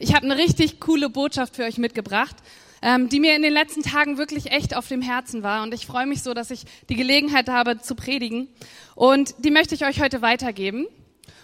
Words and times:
Ich 0.00 0.14
habe 0.14 0.26
eine 0.26 0.36
richtig 0.36 0.78
coole 0.78 1.10
Botschaft 1.10 1.56
für 1.56 1.64
euch 1.64 1.76
mitgebracht, 1.76 2.36
ähm, 2.82 3.08
die 3.08 3.18
mir 3.18 3.34
in 3.34 3.42
den 3.42 3.52
letzten 3.52 3.82
Tagen 3.82 4.16
wirklich 4.16 4.52
echt 4.52 4.76
auf 4.76 4.86
dem 4.86 5.02
Herzen 5.02 5.42
war. 5.42 5.64
Und 5.64 5.74
ich 5.74 5.86
freue 5.86 6.06
mich 6.06 6.22
so, 6.22 6.34
dass 6.34 6.52
ich 6.52 6.66
die 6.88 6.94
Gelegenheit 6.94 7.48
habe 7.48 7.80
zu 7.80 7.96
predigen. 7.96 8.46
Und 8.94 9.34
die 9.38 9.50
möchte 9.50 9.74
ich 9.74 9.84
euch 9.84 10.00
heute 10.00 10.22
weitergeben. 10.22 10.86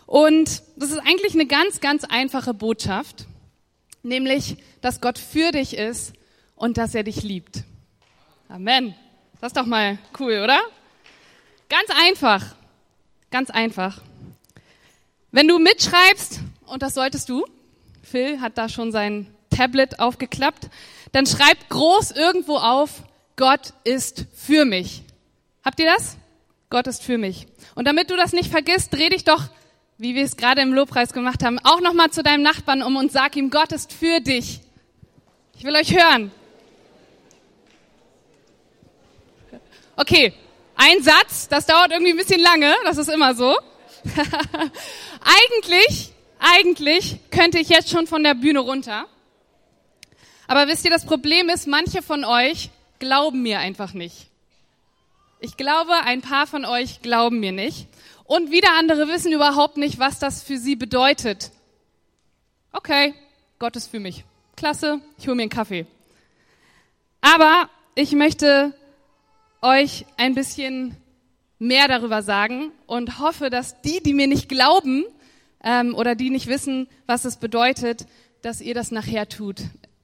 Und 0.06 0.62
das 0.76 0.92
ist 0.92 0.98
eigentlich 0.98 1.34
eine 1.34 1.46
ganz, 1.46 1.80
ganz 1.80 2.04
einfache 2.04 2.54
Botschaft, 2.54 3.26
nämlich, 4.04 4.56
dass 4.80 5.00
Gott 5.00 5.18
für 5.18 5.50
dich 5.50 5.76
ist 5.76 6.12
und 6.54 6.78
dass 6.78 6.94
er 6.94 7.02
dich 7.02 7.24
liebt. 7.24 7.64
Amen. 8.48 8.94
Das 9.40 9.48
ist 9.48 9.56
doch 9.56 9.66
mal 9.66 9.98
cool, 10.20 10.40
oder? 10.44 10.60
Ganz 11.68 11.88
einfach. 12.06 12.54
Ganz 13.32 13.50
einfach. 13.50 14.00
Wenn 15.32 15.48
du 15.48 15.58
mitschreibst, 15.58 16.38
und 16.66 16.82
das 16.82 16.94
solltest 16.94 17.28
du, 17.28 17.44
Phil 18.14 18.40
hat 18.40 18.56
da 18.58 18.68
schon 18.68 18.92
sein 18.92 19.26
Tablet 19.50 19.98
aufgeklappt, 19.98 20.68
dann 21.10 21.26
schreibt 21.26 21.68
groß 21.68 22.12
irgendwo 22.12 22.58
auf, 22.58 23.02
Gott 23.34 23.72
ist 23.82 24.26
für 24.36 24.64
mich. 24.64 25.02
Habt 25.64 25.80
ihr 25.80 25.86
das? 25.86 26.16
Gott 26.70 26.86
ist 26.86 27.02
für 27.02 27.18
mich. 27.18 27.48
Und 27.74 27.88
damit 27.88 28.12
du 28.12 28.16
das 28.16 28.32
nicht 28.32 28.52
vergisst, 28.52 28.94
dreh 28.94 29.08
dich 29.08 29.24
doch, 29.24 29.42
wie 29.98 30.14
wir 30.14 30.22
es 30.22 30.36
gerade 30.36 30.62
im 30.62 30.72
Lobpreis 30.72 31.12
gemacht 31.12 31.42
haben, 31.42 31.58
auch 31.64 31.80
nochmal 31.80 32.10
zu 32.10 32.22
deinem 32.22 32.42
Nachbarn 32.42 32.84
um 32.84 32.94
und 32.94 33.10
sag 33.10 33.34
ihm, 33.34 33.50
Gott 33.50 33.72
ist 33.72 33.92
für 33.92 34.20
dich. 34.20 34.60
Ich 35.56 35.64
will 35.64 35.74
euch 35.74 35.92
hören. 35.92 36.30
Okay, 39.96 40.32
ein 40.76 41.02
Satz, 41.02 41.48
das 41.48 41.66
dauert 41.66 41.90
irgendwie 41.90 42.12
ein 42.12 42.16
bisschen 42.16 42.40
lange, 42.40 42.72
das 42.84 42.96
ist 42.96 43.08
immer 43.08 43.34
so. 43.34 43.56
Eigentlich 45.20 46.13
eigentlich 46.44 47.18
könnte 47.30 47.58
ich 47.58 47.68
jetzt 47.68 47.90
schon 47.90 48.06
von 48.06 48.22
der 48.22 48.34
Bühne 48.34 48.60
runter. 48.60 49.06
Aber 50.46 50.68
wisst 50.68 50.84
ihr, 50.84 50.90
das 50.90 51.06
Problem 51.06 51.48
ist, 51.48 51.66
manche 51.66 52.02
von 52.02 52.24
euch 52.24 52.70
glauben 52.98 53.42
mir 53.42 53.60
einfach 53.60 53.94
nicht. 53.94 54.28
Ich 55.40 55.56
glaube, 55.56 55.92
ein 56.04 56.20
paar 56.20 56.46
von 56.46 56.64
euch 56.64 57.00
glauben 57.00 57.40
mir 57.40 57.52
nicht. 57.52 57.88
Und 58.24 58.50
wieder 58.50 58.72
andere 58.78 59.08
wissen 59.08 59.32
überhaupt 59.32 59.76
nicht, 59.76 59.98
was 59.98 60.18
das 60.18 60.42
für 60.42 60.58
sie 60.58 60.76
bedeutet. 60.76 61.50
Okay, 62.72 63.14
Gott 63.58 63.76
ist 63.76 63.90
für 63.90 64.00
mich. 64.00 64.24
Klasse, 64.56 65.00
ich 65.18 65.26
hole 65.26 65.36
mir 65.36 65.42
einen 65.42 65.50
Kaffee. 65.50 65.86
Aber 67.20 67.68
ich 67.94 68.12
möchte 68.12 68.74
euch 69.62 70.04
ein 70.18 70.34
bisschen 70.34 70.96
mehr 71.58 71.88
darüber 71.88 72.22
sagen 72.22 72.72
und 72.86 73.18
hoffe, 73.18 73.48
dass 73.48 73.80
die, 73.80 74.02
die 74.02 74.12
mir 74.12 74.26
nicht 74.26 74.48
glauben, 74.48 75.04
ähm, 75.64 75.94
oder 75.94 76.14
die 76.14 76.30
nicht 76.30 76.46
wissen, 76.46 76.86
was 77.06 77.24
es 77.24 77.36
bedeutet, 77.36 78.06
dass 78.42 78.60
ihr 78.60 78.74
das 78.74 78.90
nachher 78.90 79.28
tut. 79.28 79.62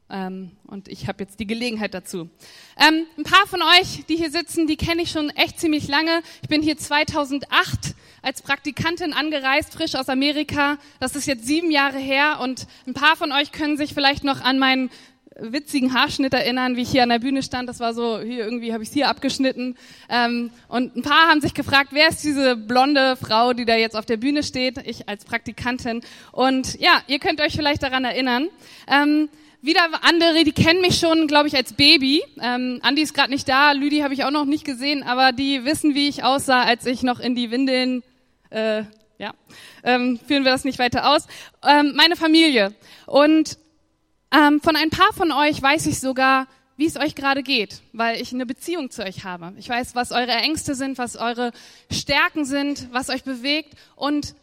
Ähm, 0.08 0.50
und 0.66 0.88
ich 0.88 1.06
habe 1.06 1.22
jetzt 1.22 1.38
die 1.38 1.46
Gelegenheit 1.46 1.94
dazu. 1.94 2.28
Ähm, 2.76 3.06
ein 3.16 3.22
paar 3.22 3.46
von 3.46 3.62
euch, 3.62 4.04
die 4.08 4.16
hier 4.16 4.30
sitzen, 4.30 4.66
die 4.66 4.76
kenne 4.76 5.02
ich 5.02 5.10
schon 5.10 5.30
echt 5.30 5.60
ziemlich 5.60 5.86
lange. 5.86 6.22
Ich 6.42 6.48
bin 6.48 6.62
hier 6.62 6.76
2008 6.76 7.94
als 8.22 8.42
Praktikantin 8.42 9.12
angereist, 9.12 9.72
frisch 9.72 9.94
aus 9.94 10.08
Amerika. 10.08 10.78
Das 10.98 11.14
ist 11.14 11.26
jetzt 11.26 11.46
sieben 11.46 11.70
Jahre 11.70 11.98
her 11.98 12.40
und 12.42 12.66
ein 12.88 12.94
paar 12.94 13.14
von 13.14 13.30
euch 13.30 13.52
können 13.52 13.76
sich 13.76 13.94
vielleicht 13.94 14.24
noch 14.24 14.40
an 14.40 14.58
meinen 14.58 14.90
witzigen 15.38 15.94
Haarschnitt 15.94 16.34
erinnern, 16.34 16.76
wie 16.76 16.82
ich 16.82 16.90
hier 16.90 17.02
an 17.02 17.08
der 17.08 17.18
Bühne 17.18 17.42
stand. 17.42 17.68
Das 17.68 17.80
war 17.80 17.94
so, 17.94 18.20
hier 18.20 18.44
irgendwie 18.44 18.72
habe 18.72 18.82
ich 18.82 18.88
es 18.88 18.94
hier 18.94 19.08
abgeschnitten. 19.08 19.76
Ähm, 20.08 20.50
und 20.68 20.96
ein 20.96 21.02
paar 21.02 21.28
haben 21.28 21.40
sich 21.40 21.54
gefragt, 21.54 21.90
wer 21.92 22.08
ist 22.08 22.24
diese 22.24 22.56
blonde 22.56 23.16
Frau, 23.16 23.52
die 23.52 23.64
da 23.64 23.76
jetzt 23.76 23.96
auf 23.96 24.06
der 24.06 24.16
Bühne 24.16 24.42
steht? 24.42 24.78
Ich 24.86 25.08
als 25.08 25.24
Praktikantin. 25.24 26.02
Und 26.32 26.78
ja, 26.80 27.02
ihr 27.06 27.18
könnt 27.18 27.40
euch 27.40 27.54
vielleicht 27.54 27.82
daran 27.82 28.04
erinnern. 28.04 28.48
Ähm, 28.88 29.28
wieder 29.62 29.82
andere, 30.02 30.44
die 30.44 30.52
kennen 30.52 30.80
mich 30.80 30.98
schon, 30.98 31.26
glaube 31.26 31.48
ich, 31.48 31.54
als 31.54 31.74
Baby. 31.74 32.22
Ähm, 32.40 32.80
Andi 32.82 33.02
ist 33.02 33.14
gerade 33.14 33.30
nicht 33.30 33.48
da, 33.48 33.72
Lüdi 33.72 34.00
habe 34.00 34.14
ich 34.14 34.24
auch 34.24 34.30
noch 34.30 34.46
nicht 34.46 34.64
gesehen, 34.64 35.02
aber 35.02 35.32
die 35.32 35.66
wissen, 35.66 35.94
wie 35.94 36.08
ich 36.08 36.24
aussah, 36.24 36.62
als 36.62 36.86
ich 36.86 37.02
noch 37.02 37.20
in 37.20 37.34
die 37.34 37.50
Windeln, 37.50 38.02
äh, 38.48 38.84
ja, 39.18 39.34
ähm, 39.84 40.18
führen 40.26 40.44
wir 40.44 40.52
das 40.52 40.64
nicht 40.64 40.78
weiter 40.78 41.10
aus. 41.10 41.26
Ähm, 41.62 41.92
meine 41.94 42.16
Familie. 42.16 42.74
Und 43.06 43.58
ähm, 44.32 44.60
von 44.60 44.76
ein 44.76 44.90
paar 44.90 45.12
von 45.12 45.32
euch 45.32 45.60
weiß 45.60 45.86
ich 45.86 46.00
sogar, 46.00 46.46
wie 46.76 46.86
es 46.86 46.96
euch 46.96 47.14
gerade 47.14 47.42
geht, 47.42 47.82
weil 47.92 48.20
ich 48.20 48.32
eine 48.32 48.46
Beziehung 48.46 48.90
zu 48.90 49.02
euch 49.02 49.24
habe. 49.24 49.52
Ich 49.58 49.68
weiß, 49.68 49.94
was 49.94 50.12
eure 50.12 50.32
Ängste 50.32 50.74
sind, 50.74 50.96
was 50.96 51.16
eure 51.16 51.52
Stärken 51.90 52.46
sind, 52.46 52.88
was 52.90 53.10
euch 53.10 53.22
bewegt 53.22 53.74
und 53.96 54.34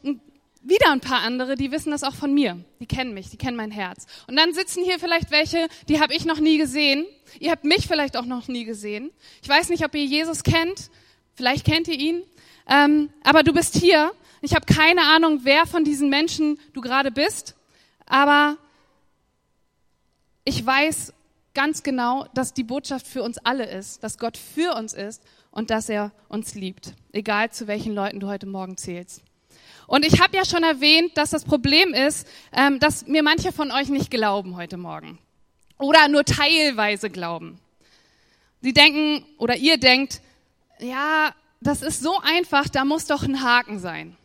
wieder 0.62 0.92
ein 0.92 1.00
paar 1.00 1.22
andere, 1.22 1.56
die 1.56 1.72
wissen 1.72 1.92
das 1.92 2.04
auch 2.04 2.14
von 2.14 2.34
mir. 2.34 2.64
Die 2.80 2.86
kennen 2.86 3.14
mich, 3.14 3.30
die 3.30 3.38
kennen 3.38 3.56
mein 3.58 3.72
Herz. 3.72 4.06
Und 4.28 4.36
dann 4.36 4.54
sitzen 4.54 4.84
hier 4.84 5.00
vielleicht 5.00 5.32
welche, 5.32 5.68
die 5.88 6.02
habe 6.02 6.14
ich 6.14 6.26
noch 6.26 6.40
nie 6.40 6.58
gesehen. 6.58 7.06
Ihr 7.40 7.52
habt 7.52 7.64
mich 7.64 7.88
vielleicht 7.88 8.18
auch 8.18 8.26
noch 8.26 8.48
nie 8.48 8.66
gesehen. 8.66 9.12
Ich 9.42 9.50
weiß 9.50 9.70
nicht, 9.70 9.86
ob 9.86 9.96
ihr 9.96 10.06
Jesus 10.06 10.44
kennt. 10.44 10.92
Vielleicht 11.36 11.66
kennt 11.66 11.88
ihr 11.88 11.98
ihn. 11.98 12.22
Ähm, 12.70 13.10
aber 13.24 13.44
du 13.44 13.54
bist 13.54 13.78
hier. 13.78 14.12
Ich 14.42 14.54
habe 14.54 14.66
keine 14.66 15.02
Ahnung, 15.04 15.40
wer 15.44 15.66
von 15.66 15.84
diesen 15.84 16.10
Menschen 16.10 16.60
du 16.74 16.82
gerade 16.82 17.12
bist. 17.12 17.56
Aber 18.06 18.58
ich 20.48 20.66
weiß 20.66 21.14
ganz 21.54 21.84
genau, 21.84 22.26
dass 22.34 22.54
die 22.54 22.64
Botschaft 22.64 23.06
für 23.06 23.22
uns 23.22 23.38
alle 23.40 23.66
ist, 23.66 24.02
dass 24.02 24.18
Gott 24.18 24.38
für 24.38 24.76
uns 24.76 24.94
ist 24.94 25.22
und 25.52 25.72
dass 25.72 25.90
er 25.90 26.14
uns 26.30 26.56
liebt, 26.56 26.94
egal 27.12 27.52
zu 27.52 27.68
welchen 27.68 27.94
Leuten 27.94 28.22
du 28.22 28.28
heute 28.28 28.46
Morgen 28.46 28.78
zählst. 28.78 29.24
Und 29.88 30.06
ich 30.06 30.22
habe 30.22 30.38
ja 30.38 30.46
schon 30.46 30.64
erwähnt, 30.64 31.18
dass 31.18 31.32
das 31.32 31.44
Problem 31.44 31.94
ist, 31.94 32.26
ähm, 32.54 32.80
dass 32.80 33.08
mir 33.08 33.24
manche 33.24 33.52
von 33.52 33.72
euch 33.72 33.90
nicht 33.90 34.10
glauben 34.10 34.56
heute 34.56 34.78
Morgen 34.78 35.20
oder 35.80 36.08
nur 36.08 36.24
teilweise 36.24 37.10
glauben. 37.10 37.60
Sie 38.62 38.72
denken 38.72 39.26
oder 39.40 39.58
ihr 39.58 39.78
denkt, 39.78 40.22
ja, 40.80 41.36
das 41.60 41.82
ist 41.82 42.02
so 42.02 42.22
einfach, 42.22 42.70
da 42.70 42.86
muss 42.86 43.06
doch 43.06 43.24
ein 43.24 43.44
Haken 43.44 43.80
sein. 43.80 44.16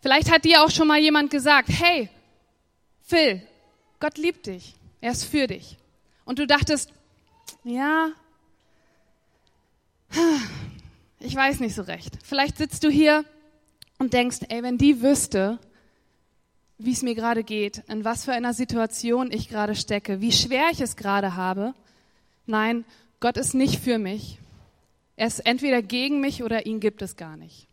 Vielleicht 0.00 0.32
hat 0.32 0.46
dir 0.46 0.64
auch 0.64 0.70
schon 0.70 0.88
mal 0.88 0.98
jemand 0.98 1.30
gesagt, 1.30 1.68
hey, 1.68 2.08
Phil, 3.02 3.42
Gott 4.02 4.18
liebt 4.18 4.46
dich. 4.46 4.74
Er 5.00 5.12
ist 5.12 5.22
für 5.22 5.46
dich. 5.46 5.76
Und 6.24 6.40
du 6.40 6.46
dachtest, 6.48 6.92
ja, 7.62 8.10
ich 11.20 11.36
weiß 11.36 11.60
nicht 11.60 11.76
so 11.76 11.82
recht. 11.82 12.18
Vielleicht 12.24 12.58
sitzt 12.58 12.82
du 12.82 12.90
hier 12.90 13.24
und 14.00 14.12
denkst, 14.12 14.38
ey, 14.48 14.64
wenn 14.64 14.76
die 14.76 15.02
wüsste, 15.02 15.60
wie 16.78 16.90
es 16.90 17.02
mir 17.02 17.14
gerade 17.14 17.44
geht, 17.44 17.84
in 17.86 18.04
was 18.04 18.24
für 18.24 18.32
einer 18.32 18.54
Situation 18.54 19.30
ich 19.30 19.48
gerade 19.48 19.76
stecke, 19.76 20.20
wie 20.20 20.32
schwer 20.32 20.70
ich 20.72 20.80
es 20.80 20.96
gerade 20.96 21.36
habe. 21.36 21.72
Nein, 22.44 22.84
Gott 23.20 23.36
ist 23.36 23.54
nicht 23.54 23.78
für 23.78 23.98
mich. 23.98 24.40
Er 25.14 25.28
ist 25.28 25.46
entweder 25.46 25.80
gegen 25.80 26.20
mich 26.20 26.42
oder 26.42 26.66
ihn 26.66 26.80
gibt 26.80 27.02
es 27.02 27.14
gar 27.14 27.36
nicht. 27.36 27.68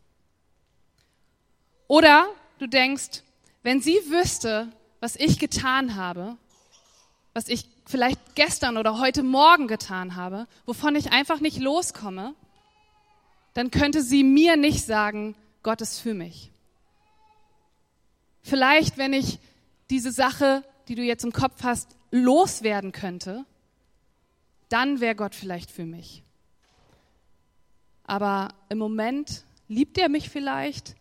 Oder 1.88 2.28
du 2.60 2.68
denkst, 2.68 3.24
wenn 3.64 3.82
sie 3.82 3.98
wüsste, 4.12 4.72
was 5.00 5.16
ich 5.16 5.40
getan 5.40 5.96
habe, 5.96 6.38
was 7.34 7.48
ich 7.48 7.66
vielleicht 7.86 8.36
gestern 8.36 8.78
oder 8.78 9.00
heute 9.00 9.24
Morgen 9.24 9.68
getan 9.68 10.16
habe, 10.16 10.48
wovon 10.66 10.96
ich 10.96 11.12
einfach 11.12 11.40
nicht 11.40 11.60
loskomme, 11.60 12.36
dann 13.54 13.72
könnte 13.72 14.02
sie 14.02 14.24
mir 14.24 14.58
nicht 14.58 14.86
sagen, 14.86 15.36
Gott 15.64 15.82
ist 15.82 16.00
für 16.00 16.14
mich. 16.14 16.52
Vielleicht, 18.42 18.98
wenn 18.98 19.14
ich 19.14 19.40
diese 19.90 20.12
Sache, 20.12 20.64
die 20.88 20.96
du 20.96 21.04
jetzt 21.04 21.24
im 21.24 21.34
Kopf 21.34 21.64
hast, 21.64 21.96
loswerden 22.12 22.92
könnte, 22.92 23.46
dann 24.70 25.00
wäre 25.00 25.16
Gott 25.16 25.36
vielleicht 25.36 25.72
für 25.72 25.86
mich. 25.86 26.24
Aber 28.04 28.50
im 28.70 28.78
Moment 28.78 29.44
liebt 29.68 29.98
er 29.98 30.10
mich 30.10 30.30
vielleicht, 30.30 30.96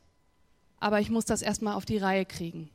aber 0.78 1.00
ich 1.00 1.10
muss 1.10 1.24
das 1.24 1.42
erstmal 1.42 1.74
auf 1.74 1.84
die 1.84 1.98
Reihe 1.98 2.26
kriegen. 2.26 2.70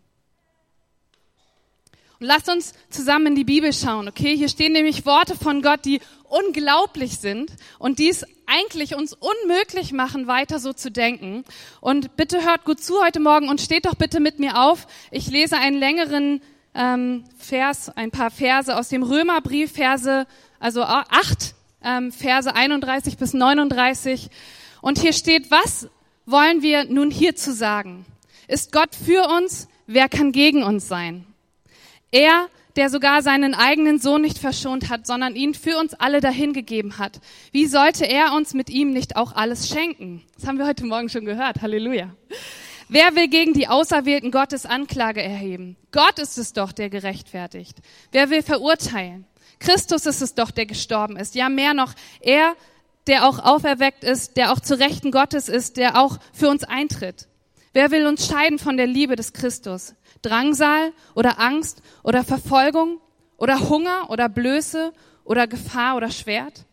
Und 2.23 2.29
lasst 2.29 2.47
uns 2.47 2.73
zusammen 2.89 3.27
in 3.27 3.35
die 3.35 3.43
Bibel 3.43 3.73
schauen, 3.73 4.07
okay? 4.07 4.37
Hier 4.37 4.47
stehen 4.47 4.71
nämlich 4.71 5.05
Worte 5.05 5.35
von 5.35 5.61
Gott, 5.61 5.83
die 5.83 5.99
unglaublich 6.29 7.17
sind 7.17 7.51
und 7.79 7.99
dies 7.99 8.23
eigentlich 8.45 8.95
uns 8.95 9.11
unmöglich 9.11 9.91
machen, 9.91 10.25
weiter 10.25 10.59
so 10.59 10.71
zu 10.71 10.89
denken. 10.89 11.43
Und 11.81 12.15
bitte 12.15 12.45
hört 12.45 12.63
gut 12.63 12.81
zu 12.81 13.03
heute 13.03 13.19
Morgen 13.19 13.49
und 13.49 13.59
steht 13.59 13.85
doch 13.85 13.95
bitte 13.95 14.21
mit 14.21 14.39
mir 14.39 14.57
auf. 14.57 14.87
Ich 15.11 15.27
lese 15.27 15.57
einen 15.57 15.77
längeren 15.77 16.41
ähm, 16.73 17.25
Vers, 17.37 17.89
ein 17.89 18.09
paar 18.09 18.31
Verse 18.31 18.73
aus 18.73 18.87
dem 18.87 19.03
Römerbrief, 19.03 19.73
Verse, 19.73 20.25
also 20.61 20.83
acht, 20.83 21.55
ähm, 21.83 22.13
Verse 22.13 22.55
31 22.55 23.17
bis 23.17 23.33
39. 23.33 24.29
Und 24.79 24.97
hier 24.97 25.11
steht, 25.11 25.51
was 25.51 25.89
wollen 26.25 26.61
wir 26.61 26.85
nun 26.85 27.11
hierzu 27.11 27.51
sagen? 27.51 28.05
Ist 28.47 28.71
Gott 28.71 28.95
für 28.95 29.27
uns? 29.27 29.67
Wer 29.87 30.07
kann 30.07 30.31
gegen 30.31 30.63
uns 30.63 30.87
sein? 30.87 31.25
Er, 32.13 32.47
der 32.75 32.91
sogar 32.91 33.23
seinen 33.23 33.55
eigenen 33.55 33.99
Sohn 33.99 34.21
nicht 34.21 34.37
verschont 34.37 34.89
hat, 34.89 35.07
sondern 35.07 35.35
ihn 35.35 35.55
für 35.55 35.79
uns 35.79 35.95
alle 35.95 36.21
dahingegeben 36.21 36.99
hat. 36.99 37.19
Wie 37.51 37.65
sollte 37.65 38.05
er 38.05 38.33
uns 38.33 38.53
mit 38.53 38.69
ihm 38.69 38.91
nicht 38.91 39.15
auch 39.15 39.33
alles 39.33 39.67
schenken? 39.67 40.23
Das 40.35 40.47
haben 40.47 40.59
wir 40.59 40.67
heute 40.67 40.85
Morgen 40.85 41.09
schon 41.09 41.25
gehört. 41.25 41.63
Halleluja. 41.63 42.15
Wer 42.87 43.15
will 43.15 43.29
gegen 43.29 43.53
die 43.53 43.67
Auserwählten 43.67 44.29
Gottes 44.29 44.67
Anklage 44.67 45.23
erheben? 45.23 45.75
Gott 45.91 46.19
ist 46.19 46.37
es 46.37 46.53
doch, 46.53 46.71
der 46.71 46.91
gerechtfertigt. 46.91 47.79
Wer 48.11 48.29
will 48.29 48.43
verurteilen? 48.43 49.25
Christus 49.57 50.05
ist 50.05 50.21
es 50.21 50.35
doch, 50.35 50.51
der 50.51 50.67
gestorben 50.67 51.17
ist. 51.17 51.33
Ja, 51.33 51.49
mehr 51.49 51.73
noch, 51.73 51.93
er, 52.19 52.55
der 53.07 53.27
auch 53.27 53.39
auferweckt 53.39 54.03
ist, 54.03 54.37
der 54.37 54.53
auch 54.53 54.59
zu 54.59 54.77
Rechten 54.77 55.09
Gottes 55.09 55.49
ist, 55.49 55.77
der 55.77 55.99
auch 55.99 56.19
für 56.31 56.49
uns 56.49 56.63
eintritt. 56.63 57.27
Wer 57.73 57.89
will 57.89 58.05
uns 58.05 58.27
scheiden 58.27 58.59
von 58.59 58.77
der 58.77 58.85
Liebe 58.85 59.15
des 59.15 59.33
Christus? 59.33 59.95
Drangsal 60.21 60.93
oder 61.15 61.39
Angst 61.39 61.81
oder 62.03 62.23
Verfolgung 62.23 62.99
oder 63.37 63.67
Hunger 63.67 64.09
oder 64.09 64.29
Blöße 64.29 64.93
oder 65.25 65.47
Gefahr 65.47 65.97
oder 65.97 66.11
Schwert? 66.11 66.65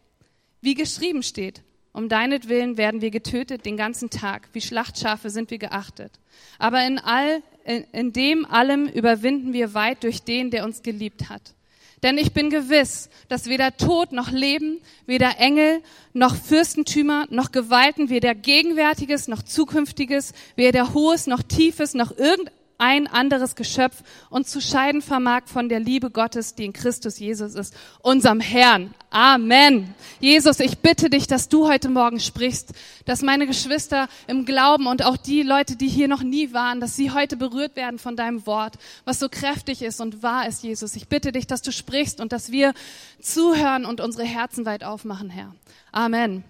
Wie 0.60 0.74
geschrieben 0.74 1.22
steht, 1.22 1.62
um 1.94 2.10
deinetwillen 2.10 2.76
werden 2.76 3.00
wir 3.00 3.10
getötet 3.10 3.64
den 3.64 3.78
ganzen 3.78 4.10
Tag, 4.10 4.50
wie 4.52 4.60
Schlachtschafe 4.60 5.30
sind 5.30 5.50
wir 5.50 5.58
geachtet. 5.58 6.20
Aber 6.58 6.86
in 6.86 6.98
all, 6.98 7.42
in, 7.64 7.84
in 7.92 8.12
dem 8.12 8.44
allem 8.44 8.86
überwinden 8.86 9.54
wir 9.54 9.72
weit 9.72 10.04
durch 10.04 10.22
den, 10.22 10.50
der 10.50 10.64
uns 10.64 10.82
geliebt 10.82 11.30
hat. 11.30 11.54
Denn 12.02 12.16
ich 12.16 12.32
bin 12.32 12.48
gewiss, 12.48 13.10
dass 13.28 13.46
weder 13.46 13.76
Tod 13.76 14.12
noch 14.12 14.30
Leben, 14.30 14.80
weder 15.06 15.38
Engel 15.38 15.82
noch 16.12 16.34
Fürstentümer 16.34 17.26
noch 17.30 17.52
Gewalten, 17.52 18.08
weder 18.08 18.34
Gegenwärtiges 18.34 19.28
noch 19.28 19.42
Zukünftiges, 19.42 20.32
weder 20.56 20.94
Hohes 20.94 21.26
noch 21.26 21.42
Tiefes 21.42 21.94
noch 21.94 22.16
irgendein 22.16 22.54
ein 22.80 23.06
anderes 23.06 23.56
Geschöpf 23.56 24.02
und 24.30 24.48
zu 24.48 24.60
scheiden 24.60 25.02
vermag 25.02 25.42
von 25.46 25.68
der 25.68 25.80
Liebe 25.80 26.10
Gottes, 26.10 26.54
die 26.54 26.64
in 26.64 26.72
Christus 26.72 27.18
Jesus 27.18 27.54
ist, 27.54 27.76
unserem 28.00 28.40
Herrn. 28.40 28.94
Amen. 29.10 29.94
Jesus, 30.18 30.60
ich 30.60 30.78
bitte 30.78 31.10
dich, 31.10 31.26
dass 31.26 31.50
du 31.50 31.68
heute 31.68 31.90
Morgen 31.90 32.20
sprichst, 32.20 32.72
dass 33.04 33.20
meine 33.20 33.46
Geschwister 33.46 34.08
im 34.26 34.46
Glauben 34.46 34.86
und 34.86 35.04
auch 35.04 35.18
die 35.18 35.42
Leute, 35.42 35.76
die 35.76 35.88
hier 35.88 36.08
noch 36.08 36.22
nie 36.22 36.54
waren, 36.54 36.80
dass 36.80 36.96
sie 36.96 37.10
heute 37.10 37.36
berührt 37.36 37.76
werden 37.76 37.98
von 37.98 38.16
deinem 38.16 38.46
Wort, 38.46 38.76
was 39.04 39.18
so 39.18 39.28
kräftig 39.28 39.82
ist 39.82 40.00
und 40.00 40.22
wahr 40.22 40.48
ist, 40.48 40.62
Jesus. 40.62 40.96
Ich 40.96 41.06
bitte 41.08 41.32
dich, 41.32 41.46
dass 41.46 41.60
du 41.60 41.72
sprichst 41.72 42.18
und 42.18 42.32
dass 42.32 42.50
wir 42.50 42.72
zuhören 43.20 43.84
und 43.84 44.00
unsere 44.00 44.24
Herzen 44.24 44.64
weit 44.64 44.84
aufmachen, 44.84 45.28
Herr. 45.28 45.54
Amen. 45.92 46.44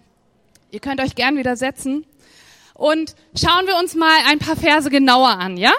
Ihr 0.71 0.81
könnt 0.81 1.01
euch 1.01 1.17
gern 1.17 1.37
wieder 1.37 1.57
setzen. 1.57 2.07
Und 2.75 3.15
schauen 3.35 3.67
wir 3.67 3.77
uns 3.77 3.95
mal 3.95 4.17
ein 4.29 4.39
paar 4.39 4.57
Verse 4.57 4.89
genauer 4.89 5.29
an, 5.29 5.57
ja? 5.57 5.73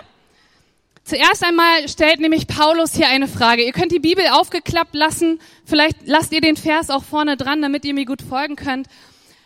Zuerst 1.03 1.43
einmal 1.43 1.87
stellt 1.89 2.19
nämlich 2.19 2.47
Paulus 2.47 2.93
hier 2.93 3.07
eine 3.07 3.27
Frage. 3.27 3.63
Ihr 3.63 3.73
könnt 3.73 3.91
die 3.91 3.99
Bibel 3.99 4.25
aufgeklappt 4.27 4.93
lassen. 4.93 5.39
Vielleicht 5.65 5.97
lasst 6.05 6.31
ihr 6.31 6.41
den 6.41 6.57
Vers 6.57 6.89
auch 6.89 7.03
vorne 7.03 7.37
dran, 7.37 7.61
damit 7.61 7.85
ihr 7.85 7.93
mir 7.93 8.05
gut 8.05 8.21
folgen 8.21 8.55
könnt. 8.55 8.87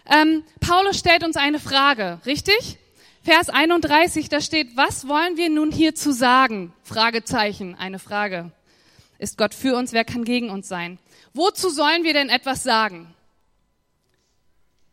Ähm, 0.05 0.43
Paulus 0.59 0.99
stellt 0.99 1.23
uns 1.23 1.37
eine 1.37 1.59
Frage, 1.59 2.19
richtig? 2.25 2.77
Vers 3.23 3.49
31, 3.49 4.29
da 4.29 4.39
steht, 4.39 4.77
was 4.77 5.07
wollen 5.07 5.35
wir 5.37 5.49
nun 5.49 5.71
hierzu 5.71 6.11
sagen? 6.11 6.73
Fragezeichen, 6.83 7.73
eine 7.73 7.97
Frage. 7.97 8.51
Ist 9.17 9.37
Gott 9.37 9.55
für 9.55 9.75
uns? 9.75 9.93
Wer 9.93 10.05
kann 10.05 10.25
gegen 10.25 10.51
uns 10.51 10.67
sein? 10.67 10.99
Wozu 11.33 11.69
sollen 11.69 12.03
wir 12.03 12.13
denn 12.13 12.29
etwas 12.29 12.61
sagen? 12.61 13.15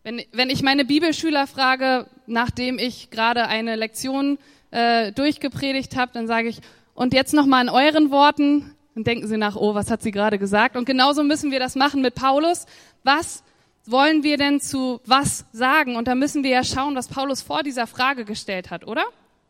Wenn, 0.03 0.23
wenn 0.32 0.49
ich 0.49 0.62
meine 0.62 0.87
Bibelschüler 0.87 1.47
frage, 1.47 2.06
nachdem 2.26 2.79
ich 2.79 3.11
gerade 3.11 3.47
eine 3.49 3.76
Lektion 3.76 4.38
äh, 4.73 5.13
durchgepredigt 5.13 5.97
habe, 5.97 6.11
dann 6.13 6.27
sage 6.27 6.49
ich, 6.49 6.61
und 6.95 7.15
jetzt 7.15 7.33
nochmal 7.33 7.63
in 7.63 7.71
euren 7.71 8.11
Worten, 8.11 8.75
dann 8.95 9.05
denken 9.05 9.27
sie 9.27 9.37
nach, 9.37 9.57
oh, 9.57 9.75
was 9.75 9.91
hat 9.91 10.03
sie 10.03 10.11
gerade 10.11 10.39
gesagt? 10.39 10.77
Und 10.77 10.85
genauso 10.85 11.23
müssen 11.23 11.51
wir 11.51 11.61
das 11.61 11.75
machen 11.77 12.03
mit 12.03 12.15
Paulus. 12.15 12.67
Was 13.05 13.43
wollen 13.87 14.23
wir 14.23 14.37
denn 14.37 14.61
zu 14.61 15.01
was 15.07 15.47
sagen? 15.53 15.97
Und 15.97 16.09
da 16.09 16.15
müssen 16.15 16.45
wir 16.45 16.51
ja 16.51 16.65
schauen, 16.65 16.95
was 16.95 17.09
Paulus 17.09 17.43
vor 17.43 17.63
dieser 17.63 17.87
Frage 17.87 18.25
gestellt 18.25 18.71
hat, 18.71 18.87
oder? 18.87 19.05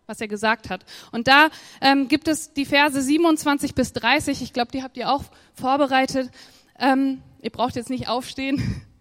Was 0.07 0.21
er 0.21 0.29
gesagt 0.29 0.71
hat. 0.71 0.85
Und 1.11 1.29
da 1.29 1.49
ähm, 1.81 2.09
gibt 2.09 2.29
es 2.29 2.53
die 2.53 2.65
Verse 2.65 3.01
27 3.01 3.75
bis 3.75 3.93
30. 3.93 4.43
Ich 4.43 4.53
glaube, 4.53 4.71
die 4.73 4.83
habt 4.83 4.97
ihr 4.97 5.11
auch 5.11 5.25
vorbereitet. 5.55 6.31
Ähm, 6.79 7.23
ihr 7.41 7.51
braucht 7.51 7.77
jetzt 7.77 7.91
nicht 7.91 8.09
aufstehen. 8.09 8.83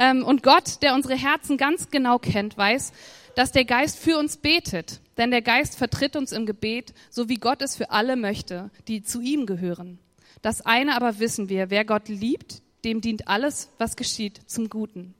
Ähm, 0.00 0.24
und 0.24 0.44
Gott, 0.44 0.80
der 0.82 0.94
unsere 0.94 1.16
Herzen 1.16 1.56
ganz 1.56 1.90
genau 1.90 2.20
kennt, 2.20 2.56
weiß, 2.56 2.92
dass 3.34 3.50
der 3.50 3.64
Geist 3.64 3.98
für 3.98 4.16
uns 4.16 4.36
betet. 4.36 5.00
Denn 5.18 5.30
der 5.32 5.42
Geist 5.42 5.76
vertritt 5.76 6.16
uns 6.16 6.32
im 6.32 6.46
Gebet, 6.46 6.94
so 7.10 7.28
wie 7.28 7.36
Gott 7.36 7.60
es 7.60 7.76
für 7.76 7.90
alle 7.90 8.16
möchte, 8.16 8.70
die 8.86 9.02
zu 9.02 9.20
ihm 9.20 9.44
gehören. 9.44 9.98
Das 10.42 10.64
eine 10.64 10.94
aber 10.94 11.18
wissen 11.18 11.48
wir, 11.48 11.70
wer 11.70 11.84
Gott 11.84 12.08
liebt, 12.08 12.62
dem 12.84 13.00
dient 13.00 13.26
alles, 13.26 13.68
was 13.78 13.96
geschieht, 13.96 14.40
zum 14.46 14.68
Guten. 14.68 15.14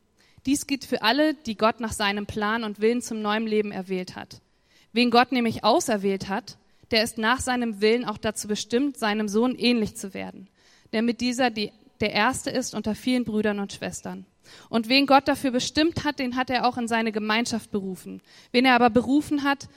Dies 0.47 0.67
gilt 0.67 0.85
für 0.85 1.03
alle, 1.03 1.35
die 1.35 1.57
Gott 1.57 1.81
nach 1.81 1.93
seinem 1.93 2.27
Plan 2.27 2.63
und 2.63 2.81
Willen 2.81 3.03
zum 3.03 3.21
neuen 3.21 3.47
Leben 3.47 3.73
erwählt 3.73 4.15
hat. 4.15 4.41
Wen 4.93 5.11
Gott 5.11 5.33
nämlich 5.33 5.65
auserwählt 5.65 6.29
hat, 6.29 6.57
der 6.93 7.03
ist 7.03 7.19
nach 7.19 7.41
seinem 7.41 7.81
Willen 7.81 8.05
auch 8.05 8.19
dazu 8.19 8.49
bestimmt, 8.49 8.97
seinem 8.97 9.29
Sohn 9.29 9.55
ähnlich 9.57 9.97
zu 9.97 10.15
werden, 10.15 10.49
der 10.93 11.03
mit 11.03 11.21
dieser 11.21 11.51
die, 11.51 11.73
der 12.01 12.13
Erste 12.13 12.51
ist 12.51 12.75
unter 12.75 12.95
vielen 12.95 13.25
Brüdern 13.25 13.59
und 13.59 13.73
Schwestern. 13.73 14.27
Und 14.69 14.89
wen 14.89 15.07
Gott 15.07 15.29
dafür 15.29 15.51
bestimmt 15.51 16.05
hat, 16.05 16.19
den 16.19 16.37
hat 16.37 16.51
er 16.51 16.67
auch 16.67 16.79
in 16.79 16.89
seine 16.89 17.13
Gemeinschaft 17.13 17.71
berufen. 17.71 18.23
Wen 18.53 18.65
er 18.65 18.75
aber 18.75 18.91
berufen 18.91 19.43
hat, 19.43 19.69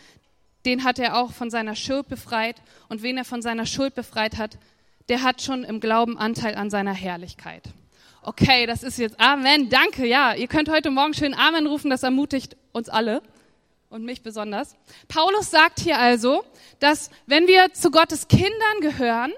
den 0.66 0.84
hat 0.84 1.00
er 1.00 1.18
auch 1.18 1.32
von 1.32 1.50
seiner 1.50 1.76
Schuld 1.76 2.08
befreit. 2.08 2.62
Und 2.88 3.02
wen 3.02 3.18
er 3.18 3.26
von 3.26 3.42
seiner 3.42 3.66
Schuld 3.66 3.96
befreit 3.96 4.38
hat, 4.38 4.58
der 5.10 5.24
hat 5.24 5.42
schon 5.42 5.64
im 5.64 5.80
Glauben 5.80 6.18
Anteil 6.18 6.56
an 6.56 6.70
seiner 6.70 6.94
Herrlichkeit. 6.94 7.64
Okay, 8.22 8.68
das 8.68 8.84
ist 8.84 9.00
jetzt 9.00 9.20
Amen. 9.20 9.70
Danke. 9.70 10.06
Ja, 10.06 10.36
ihr 10.36 10.48
könnt 10.48 10.70
heute 10.70 10.92
Morgen 10.92 11.14
schön 11.14 11.34
Amen 11.34 11.66
rufen. 11.66 11.90
Das 11.90 12.04
ermutigt 12.04 12.56
uns 12.72 12.88
alle 12.88 13.24
und 13.90 14.06
mich 14.06 14.22
besonders. 14.22 14.76
Paulus 15.08 15.50
sagt 15.50 15.80
hier 15.80 15.98
also, 15.98 16.44
dass 16.80 17.10
wenn 17.26 17.48
wir 17.48 17.74
zu 17.74 17.90
Gottes 17.90 18.28
Kindern 18.28 18.80
gehören, 18.82 19.34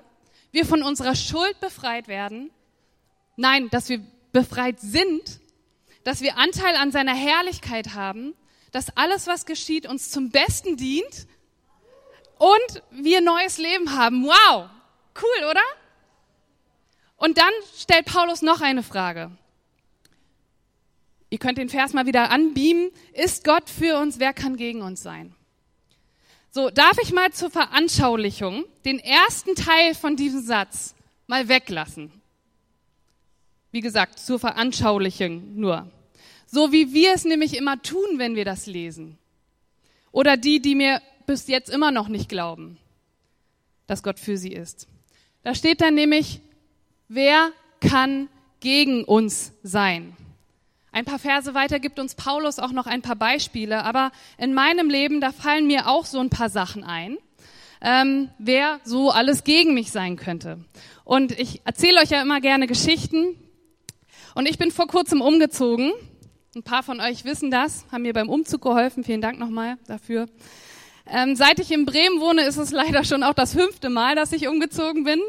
wir 0.51 0.65
von 0.65 0.83
unserer 0.83 1.15
Schuld 1.15 1.59
befreit 1.59 2.07
werden. 2.07 2.51
Nein, 3.35 3.69
dass 3.69 3.89
wir 3.89 4.01
befreit 4.31 4.79
sind, 4.79 5.39
dass 6.03 6.21
wir 6.21 6.37
Anteil 6.37 6.75
an 6.75 6.91
seiner 6.91 7.15
Herrlichkeit 7.15 7.93
haben, 7.93 8.33
dass 8.71 8.95
alles, 8.97 9.27
was 9.27 9.45
geschieht, 9.45 9.87
uns 9.87 10.11
zum 10.11 10.29
Besten 10.29 10.77
dient 10.77 11.27
und 12.37 12.83
wir 12.91 13.21
neues 13.21 13.57
Leben 13.57 13.95
haben. 13.95 14.25
Wow, 14.25 14.69
cool, 15.21 15.49
oder? 15.49 15.61
Und 17.17 17.37
dann 17.37 17.51
stellt 17.77 18.05
Paulus 18.05 18.41
noch 18.41 18.61
eine 18.61 18.83
Frage. 18.83 19.31
Ihr 21.29 21.39
könnt 21.39 21.57
den 21.57 21.69
Vers 21.69 21.93
mal 21.93 22.05
wieder 22.05 22.29
anbeamen. 22.31 22.91
Ist 23.13 23.43
Gott 23.43 23.69
für 23.69 23.97
uns? 23.97 24.19
Wer 24.19 24.33
kann 24.33 24.57
gegen 24.57 24.81
uns 24.81 25.01
sein? 25.01 25.35
So, 26.51 26.69
darf 26.69 26.97
ich 27.01 27.11
mal 27.11 27.31
zur 27.31 27.49
Veranschaulichung 27.49 28.65
den 28.85 28.99
ersten 28.99 29.55
Teil 29.55 29.95
von 29.95 30.15
diesem 30.15 30.43
Satz 30.43 30.93
mal 31.25 31.47
weglassen? 31.47 32.11
Wie 33.73 33.81
gesagt, 33.81 34.19
zur 34.19 34.37
Veranschaulichung 34.37 35.55
nur. 35.55 35.89
So 36.45 36.71
wie 36.71 36.93
wir 36.93 37.15
es 37.15 37.25
nämlich 37.25 37.57
immer 37.57 37.81
tun, 37.81 38.19
wenn 38.19 38.35
wir 38.35 38.45
das 38.45 38.67
lesen. 38.67 39.17
Oder 40.11 40.37
die, 40.37 40.61
die 40.61 40.75
mir 40.75 41.01
bis 41.25 41.47
jetzt 41.47 41.71
immer 41.71 41.89
noch 41.89 42.07
nicht 42.07 42.29
glauben, 42.29 42.77
dass 43.87 44.03
Gott 44.03 44.19
für 44.19 44.37
sie 44.37 44.53
ist. 44.53 44.87
Da 45.41 45.55
steht 45.55 45.81
dann 45.81 45.95
nämlich, 45.95 46.41
wer 47.07 47.51
kann 47.79 48.29
gegen 48.59 49.05
uns 49.05 49.53
sein? 49.63 50.15
Ein 50.91 51.05
paar 51.05 51.17
Verse 51.17 51.55
weiter 51.55 51.79
gibt 51.79 51.97
uns 51.97 52.13
Paulus 52.13 52.59
auch 52.59 52.73
noch 52.73 52.85
ein 52.85 53.01
paar 53.01 53.15
Beispiele, 53.15 53.83
aber 53.83 54.11
in 54.37 54.53
meinem 54.53 54.87
Leben, 54.87 55.19
da 55.19 55.31
fallen 55.31 55.65
mir 55.65 55.87
auch 55.87 56.05
so 56.05 56.19
ein 56.19 56.29
paar 56.29 56.51
Sachen 56.51 56.83
ein, 56.83 57.17
ähm, 57.81 58.29
wer 58.37 58.79
so 58.83 59.09
alles 59.09 59.43
gegen 59.43 59.73
mich 59.73 59.91
sein 59.91 60.15
könnte. 60.15 60.63
Und 61.03 61.31
ich 61.39 61.61
erzähle 61.65 62.01
euch 62.01 62.11
ja 62.11 62.21
immer 62.21 62.39
gerne 62.39 62.67
Geschichten, 62.67 63.35
und 64.35 64.47
ich 64.47 64.57
bin 64.57 64.71
vor 64.71 64.87
kurzem 64.87 65.21
umgezogen. 65.21 65.91
Ein 66.55 66.63
paar 66.63 66.83
von 66.83 66.99
euch 66.99 67.25
wissen 67.25 67.51
das, 67.51 67.85
haben 67.91 68.03
mir 68.03 68.13
beim 68.13 68.29
Umzug 68.29 68.61
geholfen. 68.61 69.03
Vielen 69.03 69.21
Dank 69.21 69.39
nochmal 69.39 69.77
dafür. 69.87 70.27
Ähm, 71.05 71.35
seit 71.35 71.59
ich 71.59 71.71
in 71.71 71.85
Bremen 71.85 72.21
wohne, 72.21 72.43
ist 72.43 72.57
es 72.57 72.71
leider 72.71 73.03
schon 73.03 73.23
auch 73.23 73.33
das 73.33 73.53
fünfte 73.53 73.89
Mal, 73.89 74.15
dass 74.15 74.31
ich 74.31 74.47
umgezogen 74.47 75.03
bin. 75.03 75.19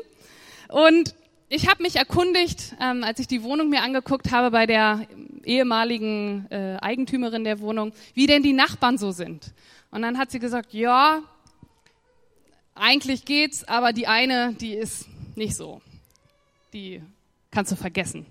Und 0.68 1.14
ich 1.48 1.68
habe 1.68 1.82
mich 1.82 1.96
erkundigt, 1.96 2.74
ähm, 2.80 3.04
als 3.04 3.18
ich 3.18 3.26
die 3.26 3.42
Wohnung 3.42 3.68
mir 3.68 3.82
angeguckt 3.82 4.30
habe 4.30 4.50
bei 4.50 4.66
der 4.66 5.06
ehemaligen 5.44 6.46
äh, 6.50 6.76
Eigentümerin 6.80 7.44
der 7.44 7.60
Wohnung, 7.60 7.92
wie 8.14 8.26
denn 8.26 8.42
die 8.42 8.52
Nachbarn 8.52 8.98
so 8.98 9.10
sind. 9.10 9.52
Und 9.90 10.02
dann 10.02 10.18
hat 10.18 10.30
sie 10.30 10.38
gesagt, 10.38 10.72
ja, 10.72 11.22
eigentlich 12.74 13.24
geht's, 13.24 13.64
aber 13.64 13.92
die 13.92 14.06
eine, 14.06 14.54
die 14.54 14.74
ist 14.74 15.06
nicht 15.36 15.54
so. 15.54 15.80
Die 16.72 17.02
kannst 17.50 17.70
du 17.70 17.76
vergessen. 17.76 18.26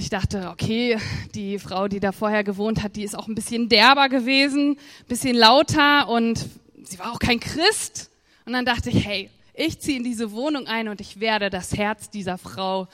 Ich 0.00 0.08
dachte, 0.08 0.48
okay, 0.48 0.96
die 1.34 1.58
Frau, 1.58 1.86
die 1.86 2.00
da 2.00 2.10
vorher 2.10 2.42
gewohnt 2.42 2.82
hat, 2.82 2.96
die 2.96 3.02
ist 3.02 3.14
auch 3.14 3.28
ein 3.28 3.34
bisschen 3.34 3.68
derber 3.68 4.08
gewesen, 4.08 4.70
ein 4.70 5.06
bisschen 5.08 5.36
lauter 5.36 6.08
und 6.08 6.42
sie 6.84 6.98
war 6.98 7.12
auch 7.12 7.18
kein 7.18 7.38
Christ. 7.38 8.10
Und 8.46 8.54
dann 8.54 8.64
dachte 8.64 8.88
ich, 8.88 9.04
hey, 9.04 9.28
ich 9.52 9.78
ziehe 9.78 9.98
in 9.98 10.02
diese 10.02 10.32
Wohnung 10.32 10.66
ein 10.66 10.88
und 10.88 11.02
ich 11.02 11.20
werde 11.20 11.50
das 11.50 11.76
Herz 11.76 12.08
dieser 12.08 12.38
Frau 12.38 12.88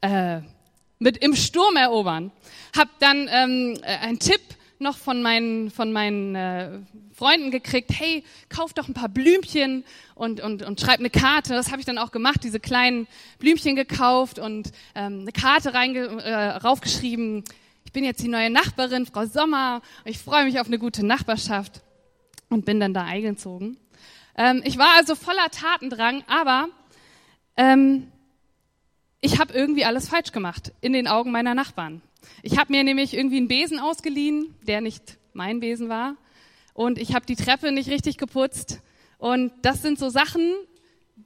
äh, 0.00 0.40
mit 0.98 1.18
im 1.18 1.36
Sturm 1.36 1.76
erobern. 1.76 2.32
Hab 2.74 2.98
dann 2.98 3.28
ähm, 3.30 3.78
einen 3.82 4.18
Tipp 4.18 4.40
noch 4.80 4.96
von 4.96 5.22
meinen, 5.22 5.70
von 5.70 5.92
meinen 5.92 6.34
äh, 6.34 6.78
Freunden 7.12 7.50
gekriegt, 7.50 7.90
hey, 7.92 8.24
kauf 8.48 8.72
doch 8.72 8.88
ein 8.88 8.94
paar 8.94 9.08
Blümchen 9.08 9.84
und, 10.14 10.40
und, 10.40 10.62
und 10.62 10.80
schreib 10.80 11.00
eine 11.00 11.10
Karte. 11.10 11.54
Das 11.54 11.70
habe 11.70 11.80
ich 11.80 11.86
dann 11.86 11.98
auch 11.98 12.12
gemacht, 12.12 12.44
diese 12.44 12.60
kleinen 12.60 13.06
Blümchen 13.38 13.76
gekauft 13.76 14.38
und 14.38 14.70
ähm, 14.94 15.20
eine 15.22 15.32
Karte 15.32 15.74
reinge, 15.74 16.22
äh, 16.22 16.56
raufgeschrieben. 16.58 17.44
Ich 17.84 17.92
bin 17.92 18.04
jetzt 18.04 18.22
die 18.22 18.28
neue 18.28 18.50
Nachbarin, 18.50 19.06
Frau 19.06 19.26
Sommer. 19.26 19.82
Ich 20.04 20.18
freue 20.18 20.44
mich 20.44 20.60
auf 20.60 20.66
eine 20.66 20.78
gute 20.78 21.04
Nachbarschaft 21.04 21.82
und 22.48 22.64
bin 22.64 22.80
dann 22.80 22.94
da 22.94 23.04
eingezogen. 23.04 23.76
Ähm, 24.36 24.62
ich 24.64 24.78
war 24.78 24.96
also 24.96 25.14
voller 25.14 25.50
Tatendrang, 25.50 26.22
aber 26.28 26.68
ähm, 27.56 28.12
ich 29.20 29.40
habe 29.40 29.52
irgendwie 29.52 29.84
alles 29.84 30.08
falsch 30.08 30.30
gemacht 30.30 30.72
in 30.80 30.92
den 30.92 31.08
Augen 31.08 31.32
meiner 31.32 31.54
Nachbarn. 31.54 32.02
Ich 32.42 32.58
habe 32.58 32.72
mir 32.72 32.84
nämlich 32.84 33.14
irgendwie 33.14 33.38
einen 33.38 33.48
Besen 33.48 33.78
ausgeliehen, 33.78 34.54
der 34.66 34.80
nicht 34.80 35.18
mein 35.32 35.60
Besen 35.60 35.88
war. 35.88 36.16
Und 36.74 36.98
ich 36.98 37.14
habe 37.14 37.26
die 37.26 37.36
Treppe 37.36 37.72
nicht 37.72 37.90
richtig 37.90 38.18
geputzt. 38.18 38.80
Und 39.18 39.52
das 39.62 39.82
sind 39.82 39.98
so 39.98 40.08
Sachen, 40.08 40.54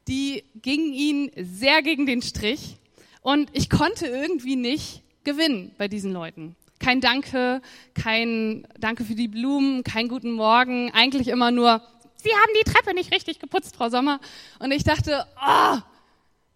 die 0.09 0.45
gingen 0.55 0.93
ihnen 0.93 1.31
sehr 1.37 1.83
gegen 1.83 2.07
den 2.07 2.23
Strich. 2.23 2.79
Und 3.21 3.51
ich 3.53 3.69
konnte 3.71 4.07
irgendwie 4.07 4.57
nicht 4.57 5.03
gewinnen 5.25 5.73
bei 5.79 5.89
diesen 5.89 6.13
Leuten. 6.13 6.57
Kein 6.79 7.01
Danke, 7.01 7.63
kein 7.95 8.67
Danke 8.79 9.05
für 9.05 9.15
die 9.15 9.29
Blumen, 9.29 9.85
kein 9.85 10.09
guten 10.09 10.33
Morgen. 10.33 10.91
Eigentlich 10.93 11.29
immer 11.29 11.51
nur, 11.51 11.83
Sie 12.17 12.31
haben 12.31 12.53
die 12.61 12.71
Treppe 12.71 12.95
nicht 12.95 13.13
richtig 13.13 13.39
geputzt, 13.39 13.77
Frau 13.77 13.89
Sommer. 13.89 14.21
Und 14.59 14.73
ich 14.73 14.85
dachte, 14.85 15.27
oh, 15.37 15.79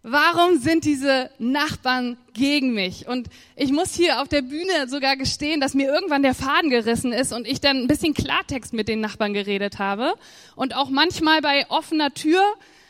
Warum 0.03 0.59
sind 0.59 0.85
diese 0.85 1.31
Nachbarn 1.37 2.17
gegen 2.33 2.73
mich? 2.73 3.07
Und 3.07 3.27
ich 3.55 3.71
muss 3.71 3.93
hier 3.93 4.21
auf 4.21 4.27
der 4.27 4.41
Bühne 4.41 4.87
sogar 4.87 5.17
gestehen, 5.17 5.59
dass 5.59 5.73
mir 5.73 5.91
irgendwann 5.91 6.21
der 6.23 6.33
Faden 6.33 6.69
gerissen 6.69 7.11
ist 7.11 7.33
und 7.33 7.47
ich 7.47 7.59
dann 7.59 7.77
ein 7.77 7.87
bisschen 7.87 8.13
Klartext 8.13 8.73
mit 8.73 8.87
den 8.87 9.01
Nachbarn 9.01 9.33
geredet 9.33 9.79
habe 9.79 10.13
und 10.55 10.75
auch 10.75 10.89
manchmal 10.89 11.41
bei 11.41 11.69
offener 11.69 12.13
Tür 12.13 12.41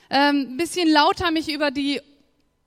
ähm, 0.10 0.50
ein 0.52 0.58
bisschen 0.58 0.90
lauter 0.90 1.32
mich 1.32 1.52
über 1.52 1.72
die 1.72 2.02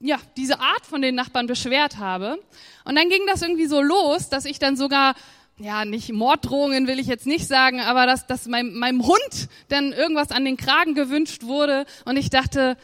ja, 0.00 0.18
diese 0.36 0.60
Art 0.60 0.86
von 0.86 1.02
den 1.02 1.14
Nachbarn 1.14 1.46
beschwert 1.46 1.98
habe. 1.98 2.38
Und 2.84 2.96
dann 2.96 3.10
ging 3.10 3.20
das 3.26 3.42
irgendwie 3.42 3.66
so 3.66 3.82
los, 3.82 4.30
dass 4.30 4.46
ich 4.46 4.58
dann 4.58 4.76
sogar 4.76 5.14
ja, 5.58 5.84
nicht 5.84 6.10
Morddrohungen 6.10 6.86
will 6.86 6.98
ich 6.98 7.06
jetzt 7.06 7.26
nicht 7.26 7.46
sagen, 7.46 7.80
aber 7.80 8.06
dass, 8.06 8.26
dass 8.26 8.46
meinem, 8.46 8.78
meinem 8.78 9.06
Hund 9.06 9.48
dann 9.68 9.92
irgendwas 9.92 10.30
an 10.32 10.46
den 10.46 10.56
Kragen 10.56 10.94
gewünscht 10.94 11.42
wurde 11.42 11.84
und 12.06 12.16
ich 12.16 12.30
dachte, 12.30 12.78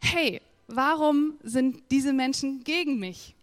hey, 0.00 0.40
warum 0.66 1.38
sind 1.42 1.82
diese 1.90 2.12
Menschen 2.12 2.64
gegen 2.64 2.98
mich? 2.98 3.34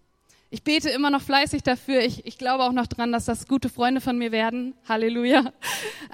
Ich 0.52 0.64
bete 0.64 0.90
immer 0.90 1.12
noch 1.12 1.22
fleißig 1.22 1.62
dafür. 1.62 2.02
Ich, 2.02 2.26
ich 2.26 2.38
glaube 2.38 2.64
auch 2.64 2.72
noch 2.72 2.88
dran, 2.88 3.12
dass 3.12 3.26
das 3.26 3.48
gute 3.48 3.70
Freunde 3.70 4.02
von 4.02 4.18
mir 4.18 4.32
werden. 4.32 4.74
Halleluja. 4.88 5.54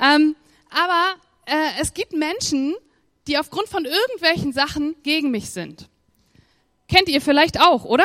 Ähm, 0.02 0.36
aber 0.70 1.16
äh, 1.46 1.82
es 1.82 1.94
gibt 1.94 2.12
Menschen, 2.12 2.76
die 3.28 3.38
aufgrund 3.38 3.70
von 3.70 3.86
irgendwelchen 3.86 4.52
Sachen 4.52 4.96
gegen 5.04 5.32
mich 5.32 5.52
sind. 5.52 5.88
Kennt 6.90 7.08
ihr 7.08 7.22
vielleicht 7.22 7.62
auch, 7.62 7.86
oder? 7.86 8.04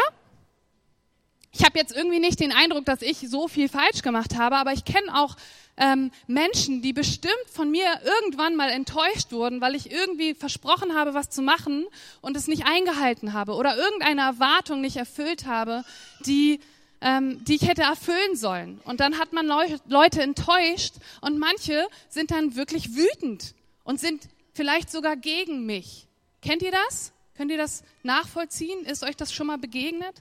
Ich 1.53 1.65
habe 1.65 1.79
jetzt 1.79 1.95
irgendwie 1.95 2.21
nicht 2.21 2.39
den 2.39 2.53
Eindruck, 2.53 2.85
dass 2.85 3.03
ich 3.03 3.19
so 3.29 3.49
viel 3.49 3.69
falsch 3.69 4.03
gemacht 4.03 4.37
habe, 4.37 4.57
aber 4.57 4.73
ich 4.73 4.85
kenne 4.85 5.19
auch 5.19 5.37
ähm, 5.77 6.13
Menschen, 6.27 6.83
die 6.83 6.93
bestimmt 6.93 7.35
von 7.53 7.71
mir 7.71 7.87
irgendwann 8.05 8.55
mal 8.55 8.71
enttäuscht 8.71 9.33
wurden, 9.33 9.61
weil 9.61 9.75
ich 9.75 9.91
irgendwie 9.91 10.35
versprochen 10.35 10.95
habe, 10.95 11.15
was 11.15 11.31
zu 11.31 11.43
machen 11.43 11.87
und 12.21 12.37
es 12.37 12.47
nicht 12.47 12.67
eingehalten 12.67 13.33
habe 13.33 13.55
oder 13.55 13.77
irgendeine 13.77 14.21
Erwartung 14.21 14.81
nicht 14.81 14.97
erfüllt 14.97 15.47
habe, 15.47 15.85
die 16.27 16.61
ähm, 17.01 17.43
die 17.45 17.55
ich 17.55 17.67
hätte 17.67 17.83
erfüllen 17.83 18.37
sollen. 18.37 18.81
Und 18.85 19.01
dann 19.01 19.19
hat 19.19 19.33
man 19.33 19.47
Leute 19.47 20.23
enttäuscht 20.23 20.95
und 21.21 21.39
manche 21.39 21.89
sind 22.09 22.31
dann 22.31 22.57
wirklich 22.57 22.95
wütend 22.95 23.55
und 23.85 23.99
sind 23.99 24.29
vielleicht 24.53 24.91
sogar 24.91 25.17
gegen 25.17 25.65
mich. 25.65 26.07
Kennt 26.43 26.63
ihr 26.63 26.73
das? 26.73 27.13
Könnt 27.37 27.51
ihr 27.51 27.59
das 27.59 27.85
nachvollziehen? 28.03 28.85
Ist 28.85 29.03
euch 29.03 29.17
das 29.17 29.33
schon 29.33 29.47
mal 29.47 29.59
begegnet? 29.59 30.15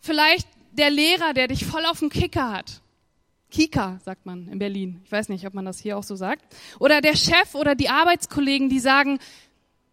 Vielleicht 0.00 0.48
der 0.72 0.90
Lehrer, 0.90 1.34
der 1.34 1.48
dich 1.48 1.66
voll 1.66 1.84
auf 1.86 2.00
den 2.00 2.10
Kicker 2.10 2.52
hat 2.52 2.80
Kika, 3.50 3.98
sagt 4.04 4.26
man 4.26 4.48
in 4.48 4.58
Berlin. 4.58 5.00
Ich 5.04 5.12
weiß 5.12 5.30
nicht, 5.30 5.46
ob 5.46 5.54
man 5.54 5.64
das 5.64 5.78
hier 5.78 5.96
auch 5.96 6.02
so 6.02 6.16
sagt. 6.16 6.44
Oder 6.78 7.00
der 7.00 7.16
Chef 7.16 7.54
oder 7.54 7.74
die 7.74 7.88
Arbeitskollegen, 7.88 8.68
die 8.68 8.80
sagen, 8.80 9.18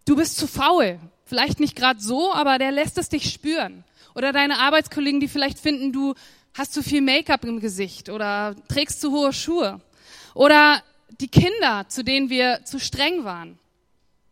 du 0.05 0.15
bist 0.15 0.37
zu 0.37 0.47
faul. 0.47 0.99
Vielleicht 1.23 1.59
nicht 1.59 1.75
gerade 1.75 1.99
so, 2.01 2.33
aber 2.33 2.59
der 2.59 2.71
lässt 2.71 2.97
es 2.97 3.09
dich 3.09 3.31
spüren. 3.31 3.83
Oder 4.13 4.33
deine 4.33 4.59
Arbeitskollegen, 4.59 5.19
die 5.19 5.27
vielleicht 5.27 5.59
finden, 5.59 5.93
du 5.93 6.15
hast 6.53 6.73
zu 6.73 6.83
viel 6.83 7.01
Make-up 7.01 7.45
im 7.45 7.59
Gesicht 7.59 8.09
oder 8.09 8.55
trägst 8.67 9.01
zu 9.01 9.11
hohe 9.11 9.33
Schuhe. 9.33 9.81
Oder 10.33 10.83
die 11.21 11.27
Kinder, 11.29 11.85
zu 11.87 12.03
denen 12.03 12.29
wir 12.29 12.61
zu 12.65 12.79
streng 12.79 13.23
waren, 13.23 13.57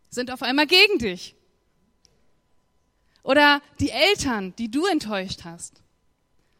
sind 0.10 0.32
auf 0.32 0.44
einmal 0.44 0.68
gegen 0.68 1.00
dich. 1.00 1.36
Oder 3.24 3.62
die 3.80 3.90
Eltern, 3.90 4.54
die 4.58 4.70
du 4.70 4.86
enttäuscht 4.86 5.46
hast. 5.46 5.82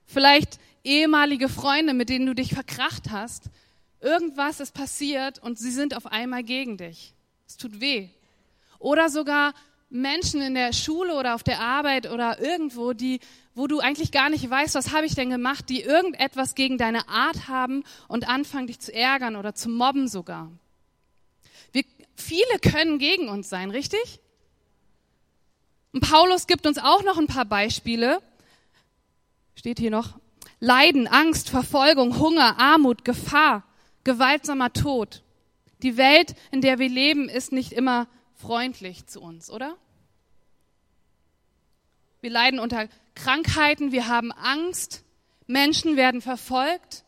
Vielleicht 0.06 0.60
ehemalige 0.84 1.50
Freunde, 1.50 1.94
mit 1.94 2.10
denen 2.10 2.26
du 2.26 2.34
dich 2.34 2.54
verkracht 2.54 3.12
hast. 3.12 3.46
Irgendwas 4.00 4.60
ist 4.60 4.74
passiert 4.74 5.40
und 5.40 5.60
sie 5.60 5.72
sind 5.72 5.96
auf 5.96 6.06
einmal 6.08 6.44
gegen 6.44 6.78
dich. 6.78 7.14
Es 7.48 7.58
tut 7.58 7.80
weh. 7.80 8.10
Oder 8.80 9.10
sogar 9.10 9.54
Menschen 9.90 10.42
in 10.42 10.56
der 10.56 10.74
Schule 10.74 11.16
oder 11.16 11.36
auf 11.36 11.44
der 11.44 11.60
Arbeit 11.60 12.10
oder 12.10 12.40
irgendwo, 12.40 12.94
die, 12.94 13.20
wo 13.54 13.68
du 13.68 13.80
eigentlich 13.80 14.12
gar 14.12 14.30
nicht 14.30 14.50
weißt, 14.50 14.76
was 14.76 14.92
habe 14.92 15.06
ich 15.06 15.16
denn 15.16 15.30
gemacht, 15.30 15.70
die 15.70 15.82
irgendetwas 15.82 16.56
gegen 16.56 16.78
deine 16.78 17.08
Art 17.08 17.48
haben 17.48 17.84
und 18.08 18.28
anfangen, 18.28 18.68
dich 18.68 18.80
zu 18.80 18.94
ärgern 18.94 19.36
oder 19.36 19.54
zu 19.54 19.70
mobben 19.70 20.08
sogar. 20.08 20.52
Wir, 21.72 21.84
viele 22.16 22.60
können 22.60 22.98
gegen 22.98 23.30
uns 23.30 23.50
sein, 23.50 23.70
richtig? 23.70 24.20
Und 25.94 26.02
Paulus 26.02 26.48
gibt 26.48 26.66
uns 26.66 26.78
auch 26.80 27.04
noch 27.04 27.18
ein 27.18 27.28
paar 27.28 27.46
Beispiele. 27.46 28.22
Steht 29.56 29.80
hier 29.80 29.92
noch, 29.92 30.20
Leiden, 30.60 31.08
Angst, 31.08 31.50
Verfolgung, 31.50 32.20
Hunger, 32.20 32.60
Armut, 32.60 33.06
Gefahr, 33.06 33.64
gewaltsamer 34.04 34.74
Tod. 34.74 35.22
Die 35.84 35.96
Welt, 35.98 36.36
in 36.52 36.62
der 36.62 36.80
wir 36.80 36.90
leben, 36.90 37.30
ist 37.30 37.52
nicht 37.52 37.72
immer 37.74 38.08
freundlich 38.36 39.06
zu 39.06 39.22
uns, 39.22 39.50
oder? 39.50 39.78
Wir 42.22 42.32
leiden 42.32 42.60
unter 42.60 42.88
Krankheiten, 43.16 43.92
wir 43.92 44.08
haben 44.08 44.32
Angst, 44.32 45.04
Menschen 45.46 45.98
werden 45.98 46.22
verfolgt, 46.22 47.04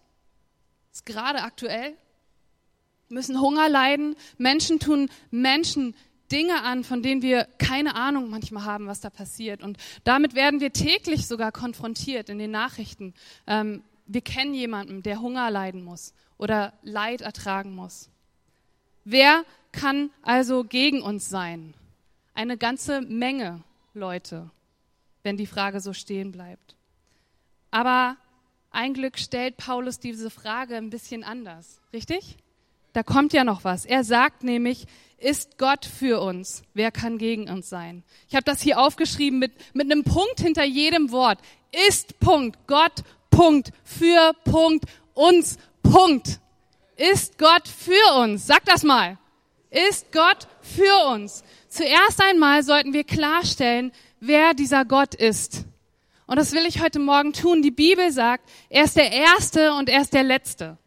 ist 0.92 1.06
gerade 1.06 1.42
aktuell, 1.42 1.96
müssen 3.10 3.40
Hunger 3.40 3.70
leiden, 3.70 4.16
Menschen 4.38 4.80
tun 4.80 5.10
Menschen 5.32 5.96
Dinge 6.32 6.64
an, 6.64 6.84
von 6.84 7.04
denen 7.04 7.22
wir 7.22 7.48
keine 7.58 7.96
Ahnung 7.96 8.30
manchmal 8.30 8.66
haben, 8.66 8.88
was 8.88 9.02
da 9.02 9.10
passiert. 9.10 9.62
Und 9.62 9.78
damit 10.04 10.36
werden 10.36 10.60
wir 10.60 10.74
täglich 10.74 11.28
sogar 11.28 11.52
konfrontiert 11.52 12.30
in 12.30 12.40
den 12.40 12.52
Nachrichten. 12.52 13.14
Ähm, 13.48 13.84
wir 14.08 14.22
kennen 14.22 14.54
jemanden, 14.54 15.04
der 15.04 15.22
Hunger 15.22 15.50
leiden 15.50 15.84
muss 15.84 16.14
oder 16.38 16.74
Leid 16.84 17.22
ertragen 17.22 17.76
muss. 17.76 18.10
Wer 19.04 19.46
kann 19.72 20.10
also 20.22 20.64
gegen 20.64 21.02
uns 21.02 21.30
sein? 21.30 21.74
Eine 22.34 22.58
ganze 22.58 23.02
Menge 23.02 23.64
Leute, 23.94 24.50
wenn 25.24 25.38
die 25.38 25.48
Frage 25.48 25.80
so 25.80 25.94
stehen 25.94 26.32
bleibt. 26.32 26.76
Aber 27.72 28.18
ein 28.72 28.94
Glück 28.94 29.18
stellt 29.18 29.58
Paulus 29.58 30.00
diese 30.00 30.30
Frage 30.30 30.76
ein 30.76 30.90
bisschen 30.90 31.24
anders, 31.24 31.80
richtig? 31.94 32.38
Da 32.96 33.04
kommt 33.04 33.34
ja 33.34 33.44
noch 33.44 33.66
was. 33.66 33.84
Er 33.86 34.06
sagt 34.06 34.46
nämlich, 34.46 34.86
ist 35.18 35.58
Gott 35.58 35.84
für 35.86 36.22
uns? 36.22 36.64
Wer 36.74 36.92
kann 36.92 37.18
gegen 37.18 37.50
uns 37.50 37.68
sein? 37.68 38.04
Ich 38.30 38.36
habe 38.36 38.46
das 38.46 38.62
hier 38.62 38.80
aufgeschrieben 38.80 39.38
mit, 39.38 39.52
mit 39.74 39.92
einem 39.92 40.06
Punkt 40.06 40.40
hinter 40.40 40.64
jedem 40.64 41.12
Wort. 41.12 41.40
Ist 41.90 42.22
Punkt, 42.22 42.58
Gott 42.68 43.04
Punkt, 43.30 43.72
für 43.84 44.32
Punkt, 44.46 44.86
uns 45.14 45.58
Punkt. 45.84 46.40
Ist 46.96 47.38
Gott 47.38 47.68
für 47.68 48.16
uns? 48.22 48.48
Sag 48.48 48.64
das 48.64 48.84
mal. 48.84 49.18
Ist 49.72 50.14
Gott 50.14 50.48
für 50.62 51.08
uns? 51.12 51.44
Zuerst 51.68 52.22
einmal 52.22 52.64
sollten 52.64 52.94
wir 52.94 53.04
klarstellen, 53.04 53.92
wer 54.22 54.54
dieser 54.54 54.86
Gott 54.86 55.16
ist. 55.16 55.66
Und 56.28 56.38
das 56.38 56.54
will 56.54 56.66
ich 56.66 56.82
heute 56.82 57.00
Morgen 57.00 57.34
tun. 57.34 57.62
Die 57.62 57.72
Bibel 57.72 58.10
sagt, 58.14 58.50
er 58.70 58.86
ist 58.86 58.96
der 58.96 59.12
Erste 59.12 59.74
und 59.74 59.90
er 59.90 60.00
ist 60.00 60.14
der 60.14 60.24
Letzte. 60.24 60.78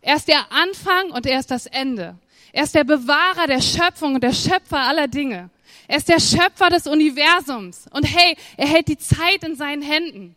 Er 0.00 0.16
ist 0.16 0.28
der 0.28 0.50
Anfang 0.52 1.10
und 1.10 1.26
er 1.26 1.40
ist 1.40 1.50
das 1.50 1.66
Ende. 1.66 2.16
Er 2.52 2.64
ist 2.64 2.74
der 2.74 2.84
Bewahrer 2.84 3.46
der 3.46 3.60
Schöpfung 3.60 4.14
und 4.14 4.22
der 4.22 4.32
Schöpfer 4.32 4.78
aller 4.78 5.08
Dinge. 5.08 5.50
Er 5.86 5.98
ist 5.98 6.08
der 6.08 6.20
Schöpfer 6.20 6.70
des 6.70 6.86
Universums. 6.86 7.86
Und 7.92 8.04
hey, 8.04 8.36
er 8.56 8.66
hält 8.66 8.88
die 8.88 8.98
Zeit 8.98 9.42
in 9.44 9.56
seinen 9.56 9.82
Händen. 9.82 10.36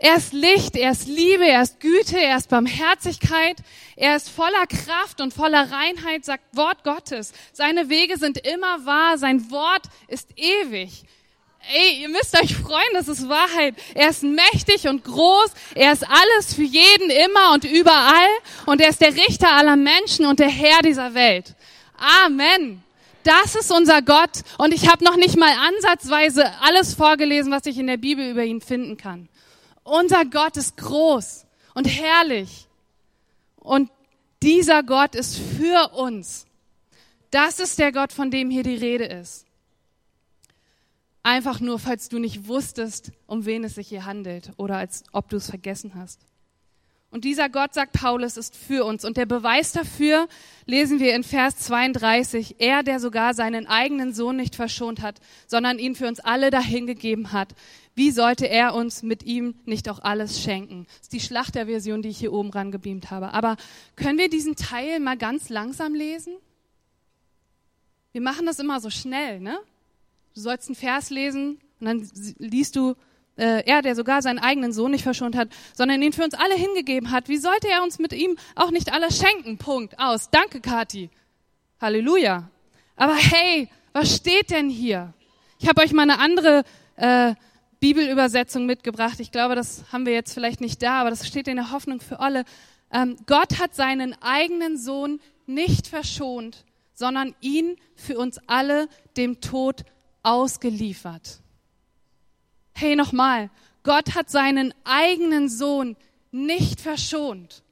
Er 0.00 0.16
ist 0.16 0.32
Licht, 0.32 0.76
er 0.76 0.92
ist 0.92 1.08
Liebe, 1.08 1.44
er 1.44 1.62
ist 1.62 1.80
Güte, 1.80 2.20
er 2.20 2.36
ist 2.36 2.48
Barmherzigkeit, 2.48 3.56
er 3.96 4.14
ist 4.14 4.30
voller 4.30 4.66
Kraft 4.68 5.20
und 5.20 5.34
voller 5.34 5.72
Reinheit, 5.72 6.24
sagt 6.24 6.56
Wort 6.56 6.84
Gottes. 6.84 7.32
Seine 7.52 7.88
Wege 7.88 8.16
sind 8.16 8.38
immer 8.38 8.86
wahr, 8.86 9.18
sein 9.18 9.50
Wort 9.50 9.82
ist 10.06 10.30
ewig. 10.36 11.02
Ey, 11.68 12.02
ihr 12.02 12.08
müsst 12.08 12.40
euch 12.40 12.56
freuen, 12.56 12.88
das 12.94 13.08
ist 13.08 13.28
Wahrheit. 13.28 13.74
Er 13.94 14.10
ist 14.10 14.22
mächtig 14.22 14.88
und 14.88 15.04
groß, 15.04 15.50
er 15.74 15.92
ist 15.92 16.04
alles 16.08 16.54
für 16.54 16.62
jeden 16.62 17.10
immer 17.10 17.52
und 17.52 17.64
überall 17.64 18.28
und 18.66 18.80
er 18.80 18.88
ist 18.88 19.00
der 19.00 19.14
Richter 19.14 19.52
aller 19.52 19.76
Menschen 19.76 20.26
und 20.26 20.40
der 20.40 20.48
Herr 20.48 20.80
dieser 20.82 21.14
Welt. 21.14 21.54
Amen. 22.24 22.82
Das 23.24 23.54
ist 23.54 23.70
unser 23.70 24.00
Gott 24.00 24.42
und 24.56 24.72
ich 24.72 24.88
habe 24.88 25.04
noch 25.04 25.16
nicht 25.16 25.36
mal 25.36 25.52
ansatzweise 25.52 26.50
alles 26.62 26.94
vorgelesen, 26.94 27.52
was 27.52 27.66
ich 27.66 27.78
in 27.78 27.86
der 27.86 27.98
Bibel 27.98 28.30
über 28.30 28.44
ihn 28.44 28.60
finden 28.60 28.96
kann. 28.96 29.28
Unser 29.84 30.24
Gott 30.24 30.56
ist 30.56 30.76
groß 30.76 31.44
und 31.74 31.84
herrlich 31.84 32.66
und 33.56 33.90
dieser 34.42 34.82
Gott 34.82 35.14
ist 35.14 35.38
für 35.58 35.90
uns. 35.94 36.46
Das 37.30 37.60
ist 37.60 37.78
der 37.78 37.92
Gott, 37.92 38.12
von 38.12 38.30
dem 38.30 38.50
hier 38.50 38.62
die 38.62 38.76
Rede 38.76 39.04
ist. 39.04 39.47
Einfach 41.28 41.60
nur, 41.60 41.78
falls 41.78 42.08
du 42.08 42.18
nicht 42.18 42.48
wusstest, 42.48 43.12
um 43.26 43.44
wen 43.44 43.62
es 43.62 43.74
sich 43.74 43.88
hier 43.88 44.06
handelt 44.06 44.50
oder 44.56 44.78
als 44.78 45.04
ob 45.12 45.28
du 45.28 45.36
es 45.36 45.50
vergessen 45.50 45.94
hast. 45.94 46.22
Und 47.10 47.26
dieser 47.26 47.50
Gott, 47.50 47.74
sagt 47.74 47.92
Paulus, 47.92 48.38
ist 48.38 48.56
für 48.56 48.86
uns. 48.86 49.04
Und 49.04 49.18
der 49.18 49.26
Beweis 49.26 49.72
dafür 49.72 50.26
lesen 50.64 51.00
wir 51.00 51.14
in 51.14 51.24
Vers 51.24 51.58
32. 51.58 52.56
Er, 52.60 52.82
der 52.82 52.98
sogar 52.98 53.34
seinen 53.34 53.66
eigenen 53.66 54.14
Sohn 54.14 54.36
nicht 54.36 54.56
verschont 54.56 55.02
hat, 55.02 55.20
sondern 55.46 55.78
ihn 55.78 55.94
für 55.94 56.08
uns 56.08 56.18
alle 56.20 56.48
dahingegeben 56.48 57.30
hat. 57.30 57.54
Wie 57.94 58.10
sollte 58.10 58.48
er 58.48 58.74
uns 58.74 59.02
mit 59.02 59.22
ihm 59.22 59.54
nicht 59.66 59.90
auch 59.90 59.98
alles 59.98 60.42
schenken? 60.42 60.86
Das 60.86 61.00
ist 61.02 61.12
die 61.12 61.20
Schlachterversion, 61.20 62.00
die 62.00 62.08
ich 62.08 62.18
hier 62.18 62.32
oben 62.32 62.48
rangebeamt 62.48 63.10
habe. 63.10 63.34
Aber 63.34 63.58
können 63.96 64.16
wir 64.16 64.30
diesen 64.30 64.56
Teil 64.56 64.98
mal 64.98 65.18
ganz 65.18 65.50
langsam 65.50 65.92
lesen? 65.92 66.32
Wir 68.12 68.22
machen 68.22 68.46
das 68.46 68.58
immer 68.58 68.80
so 68.80 68.88
schnell, 68.88 69.40
ne? 69.40 69.58
Du 70.38 70.42
sollst 70.44 70.68
einen 70.68 70.76
Vers 70.76 71.10
lesen 71.10 71.58
und 71.80 71.86
dann 71.86 72.08
liest 72.38 72.76
du, 72.76 72.94
äh, 73.36 73.64
er, 73.66 73.82
der 73.82 73.96
sogar 73.96 74.22
seinen 74.22 74.38
eigenen 74.38 74.72
Sohn 74.72 74.92
nicht 74.92 75.02
verschont 75.02 75.34
hat, 75.34 75.48
sondern 75.74 76.00
ihn 76.00 76.12
für 76.12 76.22
uns 76.22 76.34
alle 76.34 76.54
hingegeben 76.54 77.10
hat. 77.10 77.28
Wie 77.28 77.38
sollte 77.38 77.66
er 77.66 77.82
uns 77.82 77.98
mit 77.98 78.12
ihm 78.12 78.36
auch 78.54 78.70
nicht 78.70 78.92
alles 78.92 79.18
schenken? 79.18 79.58
Punkt. 79.58 79.98
Aus. 79.98 80.30
Danke, 80.30 80.60
Kati. 80.60 81.10
Halleluja. 81.80 82.48
Aber 82.94 83.16
hey, 83.16 83.68
was 83.92 84.14
steht 84.14 84.52
denn 84.52 84.70
hier? 84.70 85.12
Ich 85.58 85.68
habe 85.68 85.82
euch 85.82 85.92
mal 85.92 86.02
eine 86.02 86.20
andere 86.20 86.62
äh, 86.94 87.34
Bibelübersetzung 87.80 88.64
mitgebracht. 88.64 89.18
Ich 89.18 89.32
glaube, 89.32 89.56
das 89.56 89.86
haben 89.90 90.06
wir 90.06 90.12
jetzt 90.12 90.34
vielleicht 90.34 90.60
nicht 90.60 90.80
da, 90.84 91.00
aber 91.00 91.10
das 91.10 91.26
steht 91.26 91.48
in 91.48 91.56
der 91.56 91.72
Hoffnung 91.72 92.00
für 92.00 92.20
alle. 92.20 92.44
Ähm, 92.92 93.16
Gott 93.26 93.58
hat 93.58 93.74
seinen 93.74 94.14
eigenen 94.22 94.78
Sohn 94.78 95.18
nicht 95.46 95.88
verschont, 95.88 96.64
sondern 96.94 97.34
ihn 97.40 97.74
für 97.96 98.16
uns 98.16 98.38
alle 98.46 98.88
dem 99.16 99.40
Tod 99.40 99.84
ausgeliefert. 100.28 101.40
Hey, 102.74 102.96
nochmal, 102.96 103.50
Gott 103.82 104.14
hat 104.14 104.28
seinen 104.28 104.74
eigenen 104.84 105.48
Sohn 105.48 105.96
nicht 106.30 106.82
verschont, 106.82 107.62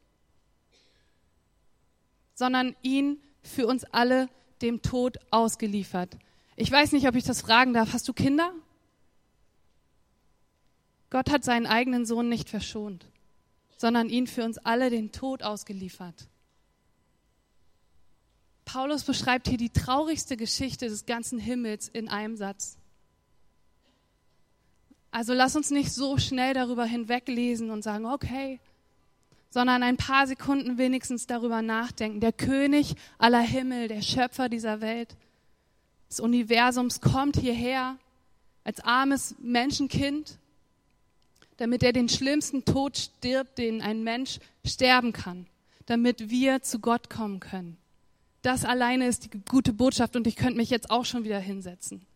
sondern 2.34 2.75
ihn 2.80 3.20
für 3.42 3.66
uns 3.66 3.84
alle 3.84 4.28
dem 4.62 4.80
Tod 4.80 5.18
ausgeliefert. 5.30 6.16
Ich 6.56 6.72
weiß 6.72 6.92
nicht, 6.92 7.06
ob 7.06 7.14
ich 7.14 7.25
das 7.25 7.42
fragen 7.42 7.75
darf. 7.75 7.92
Hast 7.92 8.08
du 8.08 8.14
Kinder? 8.14 8.50
Gott 11.10 11.30
hat 11.30 11.44
seinen 11.44 11.66
eigenen 11.66 12.06
Sohn 12.06 12.30
nicht 12.30 12.48
verschont, 12.48 13.06
sondern 13.76 14.08
ihn 14.08 14.26
für 14.26 14.44
uns 14.44 14.56
alle 14.56 14.88
den 14.88 15.12
Tod 15.12 15.42
ausgeliefert. 15.42 16.26
Paulus 18.76 19.04
beschreibt 19.04 19.49
hier 19.49 19.56
die 19.56 19.71
traurigste 19.71 20.37
Geschichte 20.37 20.90
des 20.90 21.06
ganzen 21.06 21.38
Himmels 21.38 21.88
in 21.88 22.11
einem 22.11 22.37
Satz. 22.37 22.76
Also 25.11 25.33
lass 25.33 25.56
uns 25.56 25.71
nicht 25.71 25.90
so 25.90 26.18
schnell 26.18 26.52
darüber 26.52 26.85
hinweglesen 26.85 27.71
und 27.71 27.80
sagen, 27.80 28.04
okay, 28.04 28.61
sondern 29.49 29.83
ein 29.83 29.97
paar 29.97 30.26
Sekunden 30.26 30.76
wenigstens 30.76 31.26
darüber 31.26 31.62
nachdenken. 31.62 32.21
Der 32.21 32.35
König 32.35 32.97
aller 33.16 33.40
Himmel, 33.40 33.88
der 33.88 34.02
Schöpfer 34.02 34.50
dieser 34.50 34.83
Welt, 34.83 35.16
des 36.11 36.21
Universums 36.21 37.00
kommt 37.00 37.38
hierher 37.38 37.97
als 38.62 38.80
armes 38.80 39.37
Menschenkind, 39.38 40.37
damit 41.56 41.82
er 41.82 41.95
den 41.95 42.10
schlimmsten 42.10 42.67
Tod 42.67 42.99
stirbt, 42.99 43.56
den 43.56 43.80
ein 43.80 44.04
Mensch 44.04 44.39
sterben 44.67 45.15
kann, 45.15 45.47
damit 45.86 46.28
wir 46.28 46.60
zu 46.60 46.78
Gott 46.78 47.08
kommen 47.08 47.41
können. 47.41 47.78
Das 48.47 48.65
alleine 48.65 49.09
ist 49.09 49.25
die 49.25 49.41
gute 49.41 49.73
Botschaft 49.73 50.15
und 50.15 50.25
ich 50.28 50.37
könnte 50.37 50.56
mich 50.56 50.71
jetzt 50.71 50.89
auch 50.89 51.04
schon 51.04 51.25
wieder 51.25 51.41
hinsetzen. 51.41 52.06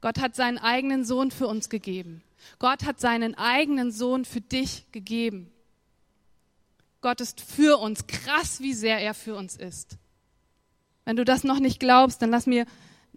Gott 0.00 0.20
hat 0.20 0.36
seinen 0.36 0.56
eigenen 0.56 1.04
Sohn 1.04 1.32
für 1.32 1.48
uns 1.48 1.68
gegeben. 1.68 2.22
Gott 2.60 2.84
hat 2.84 3.00
seinen 3.00 3.34
eigenen 3.34 3.90
Sohn 3.90 4.24
für 4.24 4.40
dich 4.40 4.86
gegeben. 4.92 5.50
Gott 7.00 7.20
ist 7.20 7.40
für 7.40 7.78
uns. 7.78 8.06
Krass, 8.06 8.60
wie 8.60 8.72
sehr 8.72 9.00
er 9.00 9.12
für 9.14 9.34
uns 9.34 9.56
ist. 9.56 9.98
Wenn 11.04 11.16
du 11.16 11.24
das 11.24 11.42
noch 11.42 11.58
nicht 11.58 11.80
glaubst, 11.80 12.22
dann 12.22 12.30
lass 12.30 12.46
mir 12.46 12.64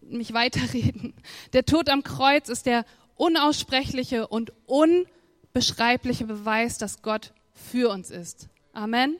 mich 0.01 0.33
weiterreden. 0.33 1.13
Der 1.53 1.63
Tod 1.63 1.89
am 1.89 2.01
Kreuz 2.01 2.49
ist 2.49 2.65
der 2.65 2.85
unaussprechliche 3.17 4.27
und 4.27 4.51
unbeschreibliche 4.65 6.25
Beweis, 6.25 6.79
dass 6.79 7.03
Gott 7.03 7.33
für 7.53 7.91
uns 7.91 8.09
ist. 8.09 8.47
Amen. 8.73 9.15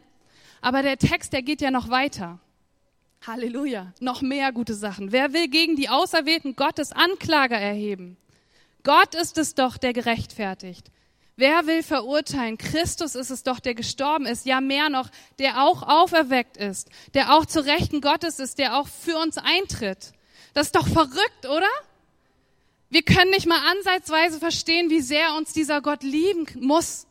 Aber 0.60 0.82
der 0.82 0.98
Text, 0.98 1.34
der 1.34 1.44
geht 1.44 1.62
ja 1.62 1.70
noch 1.70 1.90
weiter. 1.90 2.40
Halleluja. 3.26 3.94
Noch 4.02 4.22
mehr 4.22 4.52
gute 4.52 4.74
Sachen. 4.74 5.14
Wer 5.14 5.32
will 5.32 5.48
gegen 5.48 5.76
die 5.76 5.88
Auserwählten 5.88 6.56
Gottes 6.56 6.92
Anklage 6.92 7.56
erheben? 7.56 8.18
Gott 8.84 9.16
ist 9.16 9.38
es 9.38 9.56
doch, 9.56 9.78
der 9.78 9.94
gerechtfertigt. 9.94 10.92
Wer 11.38 11.66
will 11.66 11.84
verurteilen? 11.84 12.58
Christus 12.58 13.16
ist 13.16 13.30
es 13.30 13.44
doch, 13.44 13.60
der 13.60 13.76
gestorben 13.76 14.26
ist. 14.26 14.46
Ja, 14.46 14.60
mehr 14.60 14.90
noch, 14.90 15.10
der 15.40 15.64
auch 15.64 15.84
auferweckt 15.84 16.58
ist, 16.58 16.90
der 17.14 17.34
auch 17.34 17.46
zu 17.46 17.66
Rechten 17.66 18.02
Gottes 18.02 18.40
ist, 18.40 18.60
der 18.60 18.78
auch 18.78 18.88
für 18.88 19.18
uns 19.18 19.38
eintritt. 19.38 20.12
Das 20.54 20.68
ist 20.68 20.76
doch 20.76 20.88
verrückt, 20.88 21.46
oder? 21.46 21.70
Wir 22.90 23.04
können 23.04 23.32
nicht 23.32 23.48
mal 23.48 23.60
ansatzweise 23.72 24.38
verstehen, 24.38 24.90
wie 24.90 25.02
sehr 25.02 25.34
uns 25.36 25.54
dieser 25.54 25.82
Gott 25.82 26.04
lieben 26.04 26.46
muss, 26.60 27.08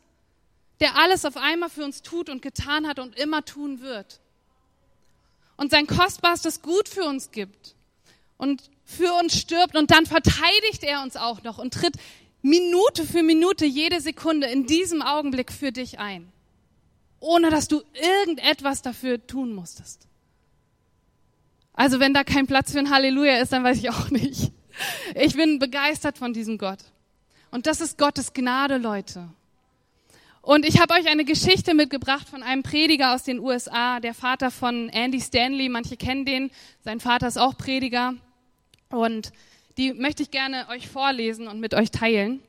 der 0.81 0.97
alles 0.97 1.25
auf 1.25 1.37
einmal 1.37 1.71
für 1.71 1.85
uns 1.85 2.03
tut 2.03 2.29
und 2.29 2.43
getan 2.43 2.87
hat 2.87 2.99
und 2.99 3.19
immer 3.19 3.45
tun 3.45 3.81
wird 3.81 4.21
und 5.63 5.71
sein 5.71 5.87
kostbarstes 5.87 6.61
Gut 6.61 6.89
für 6.89 7.05
uns 7.05 7.31
gibt 7.31 7.77
und 8.37 8.69
für 8.85 9.13
uns 9.23 9.39
stirbt 9.39 9.77
und 9.77 9.93
dann 9.93 10.07
verteidigt 10.07 10.83
er 10.83 11.05
uns 11.05 11.17
auch 11.17 11.45
noch 11.45 11.59
und 11.59 11.73
tritt 11.73 11.95
Minute 12.43 13.05
für 13.05 13.23
Minute, 13.23 13.65
jede 13.65 14.01
Sekunde 14.01 14.49
in 14.49 14.67
diesem 14.67 15.03
Augenblick 15.03 15.53
für 15.53 15.71
dich 15.71 16.01
ein, 16.01 16.33
ohne 17.21 17.49
dass 17.49 17.69
du 17.69 17.81
irgendetwas 17.95 18.83
dafür 18.83 19.25
tun 19.25 19.55
musstest. 19.55 20.09
Also 21.75 22.01
wenn 22.01 22.13
da 22.13 22.25
kein 22.25 22.49
Platz 22.49 22.73
für 22.73 22.81
ein 22.81 22.91
Halleluja 22.91 23.37
ist, 23.37 23.53
dann 23.53 23.63
weiß 23.63 23.79
ich 23.79 23.89
auch 23.89 24.11
nicht. 24.11 24.51
Ich 25.15 25.37
bin 25.37 25.61
begeistert 25.61 26.19
von 26.19 26.33
diesem 26.33 26.59
Gott. 26.59 26.81
Und 27.53 27.69
das 27.69 27.81
ist 27.81 27.99
Gottes 27.99 28.33
Gnade, 28.33 28.79
Leute. 28.79 29.29
Und 30.45 30.67
ich 30.67 30.81
habe 30.81 30.95
euch 30.95 31.07
eine 31.07 31.25
Geschichte 31.25 31.73
mitgebracht 31.73 32.29
von 32.29 32.43
einem 32.43 32.65
Prediger 32.65 33.15
aus 33.15 33.23
den 33.23 33.39
USA, 33.39 34.01
der 34.01 34.13
Vater 34.13 34.51
von 34.51 34.89
Andy 34.89 35.21
Stanley. 35.21 35.69
Manche 35.69 35.97
kennen 35.97 36.25
den. 36.25 36.51
Sein 36.81 36.99
Vater 36.99 37.29
ist 37.29 37.39
auch 37.39 37.57
Prediger. 37.57 38.15
Und 38.91 39.33
die 39.79 39.93
möchte 39.93 40.25
ich 40.25 40.33
gerne 40.33 40.67
euch 40.69 40.89
vorlesen 40.89 41.47
und 41.47 41.61
mit 41.61 41.75
euch 41.75 41.93
teilen. 41.93 42.43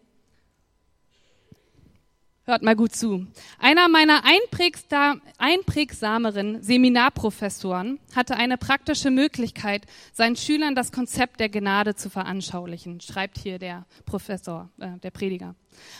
Hört 2.45 2.61
mal 2.61 2.75
gut 2.75 2.93
zu. 2.93 3.25
Einer 3.57 3.87
meiner 3.87 4.25
einprägsameren 4.25 6.61
Seminarprofessoren 6.61 7.99
hatte 8.13 8.35
eine 8.35 8.57
praktische 8.57 9.11
Möglichkeit, 9.11 9.85
seinen 10.11 10.35
Schülern 10.35 10.75
das 10.75 10.91
Konzept 10.91 11.39
der 11.39 11.47
Gnade 11.47 11.95
zu 11.95 12.09
veranschaulichen, 12.09 12.99
schreibt 12.99 13.37
hier 13.37 13.59
der 13.59 13.85
Professor, 14.05 14.69
äh, 14.77 14.99
der 14.99 15.11
Prediger. 15.11 15.55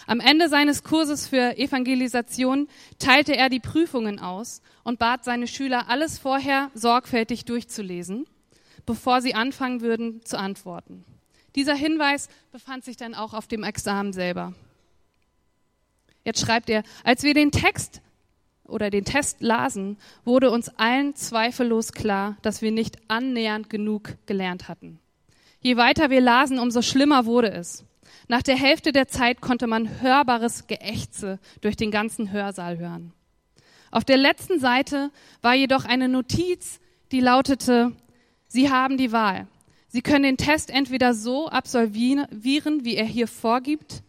Am 0.06 0.20
Ende 0.20 0.50
seines 0.50 0.84
Kurses 0.84 1.28
für 1.28 1.58
Evangelisation 1.58 2.68
teilte 3.00 3.38
er 3.38 3.48
die 3.48 3.62
Prüfungen 3.62 4.20
aus 4.20 4.62
und 4.84 5.00
bat 5.00 5.24
seine 5.24 5.48
Schüler, 5.48 5.88
alles 5.88 6.20
vorher 6.20 6.72
sorgfältig 6.74 7.46
durchzulesen, 7.46 8.26
bevor 8.86 9.22
sie 9.22 9.34
anfangen 9.34 9.80
würden 9.80 10.26
zu 10.26 10.38
antworten. 10.38 11.06
Dieser 11.56 11.76
Hinweis 11.76 12.28
befand 12.52 12.84
sich 12.84 12.98
dann 12.98 13.14
auch 13.14 13.34
auf 13.34 13.48
dem 13.48 13.64
Examen 13.64 14.12
selber. 14.12 14.54
Jetzt 16.24 16.42
schreibt 16.42 16.70
er, 16.70 16.84
als 17.04 17.24
wir 17.24 17.34
den 17.34 17.52
Text 17.52 18.02
oder 18.66 18.90
den 18.90 19.06
Test 19.06 19.42
lasen, 19.42 19.98
wurde 20.24 20.52
uns 20.52 20.70
allen 20.78 21.16
zweifellos 21.16 21.92
klar, 21.92 22.38
dass 22.42 22.62
wir 22.62 22.72
nicht 22.72 22.98
annähernd 23.10 23.70
genug 23.70 24.16
gelernt 24.26 24.68
hatten. 24.68 25.00
Je 25.60 25.78
weiter 25.78 26.10
wir 26.10 26.22
lasen, 26.22 26.60
umso 26.60 26.82
schlimmer 26.82 27.26
wurde 27.26 27.52
es. 27.52 27.86
Nach 28.28 28.42
der 28.42 28.58
Hälfte 28.58 28.92
der 28.92 29.08
Zeit 29.08 29.42
konnte 29.42 29.68
man 29.68 30.02
hörbares 30.02 30.68
Geächze 30.68 31.40
durch 31.62 31.76
den 31.76 31.92
ganzen 31.92 32.32
Hörsaal 32.32 32.78
hören. 32.78 33.14
Auf 33.92 34.06
der 34.06 34.18
letzten 34.18 34.60
Seite 34.60 35.12
war 35.42 35.54
jedoch 35.54 35.86
eine 35.86 36.10
Notiz, 36.10 36.80
die 37.12 37.20
lautete, 37.20 37.92
Sie 38.48 38.70
haben 38.70 38.98
die 38.98 39.12
Wahl. 39.12 39.48
Sie 39.88 40.02
können 40.02 40.24
den 40.24 40.38
Test 40.38 40.70
entweder 40.70 41.14
so 41.14 41.48
absolvieren, 41.48 42.28
wie 42.32 42.96
er 42.96 43.06
hier 43.06 43.28
vorgibt, 43.28 44.04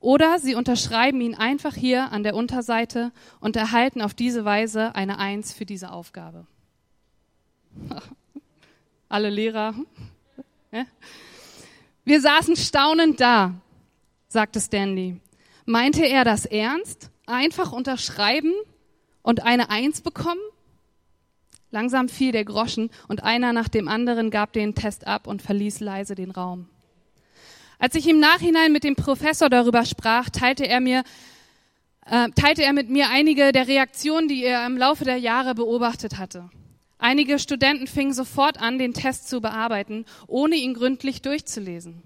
oder 0.00 0.38
Sie 0.38 0.54
unterschreiben 0.54 1.20
ihn 1.20 1.34
einfach 1.34 1.74
hier 1.74 2.12
an 2.12 2.22
der 2.22 2.34
Unterseite 2.34 3.12
und 3.40 3.56
erhalten 3.56 4.00
auf 4.00 4.14
diese 4.14 4.44
Weise 4.44 4.94
eine 4.94 5.18
Eins 5.18 5.52
für 5.52 5.66
diese 5.66 5.90
Aufgabe. 5.90 6.46
Alle 9.08 9.30
Lehrer. 9.30 9.74
Wir 12.04 12.20
saßen 12.20 12.56
staunend 12.56 13.20
da, 13.20 13.54
sagte 14.28 14.60
Stanley. 14.60 15.20
Meinte 15.66 16.06
er 16.06 16.24
das 16.24 16.46
ernst? 16.46 17.10
Einfach 17.26 17.72
unterschreiben 17.72 18.54
und 19.22 19.42
eine 19.42 19.68
Eins 19.68 20.00
bekommen? 20.00 20.40
Langsam 21.70 22.08
fiel 22.08 22.32
der 22.32 22.46
Groschen 22.46 22.90
und 23.08 23.22
einer 23.24 23.52
nach 23.52 23.68
dem 23.68 23.88
anderen 23.88 24.30
gab 24.30 24.54
den 24.54 24.74
Test 24.74 25.06
ab 25.06 25.26
und 25.26 25.42
verließ 25.42 25.80
leise 25.80 26.14
den 26.14 26.30
Raum. 26.30 26.68
Als 27.78 27.94
ich 27.94 28.08
im 28.08 28.18
Nachhinein 28.18 28.72
mit 28.72 28.82
dem 28.82 28.96
Professor 28.96 29.48
darüber 29.48 29.84
sprach, 29.84 30.30
teilte 30.30 30.66
er 30.66 30.80
mir, 30.80 31.04
äh, 32.06 32.28
teilte 32.30 32.64
er 32.64 32.72
mit 32.72 32.90
mir 32.90 33.08
einige 33.08 33.52
der 33.52 33.68
Reaktionen, 33.68 34.26
die 34.26 34.42
er 34.42 34.66
im 34.66 34.76
Laufe 34.76 35.04
der 35.04 35.18
Jahre 35.18 35.54
beobachtet 35.54 36.18
hatte. 36.18 36.50
Einige 36.98 37.38
Studenten 37.38 37.86
fingen 37.86 38.12
sofort 38.12 38.60
an, 38.60 38.78
den 38.78 38.94
Test 38.94 39.28
zu 39.28 39.40
bearbeiten, 39.40 40.04
ohne 40.26 40.56
ihn 40.56 40.74
gründlich 40.74 41.22
durchzulesen. 41.22 42.02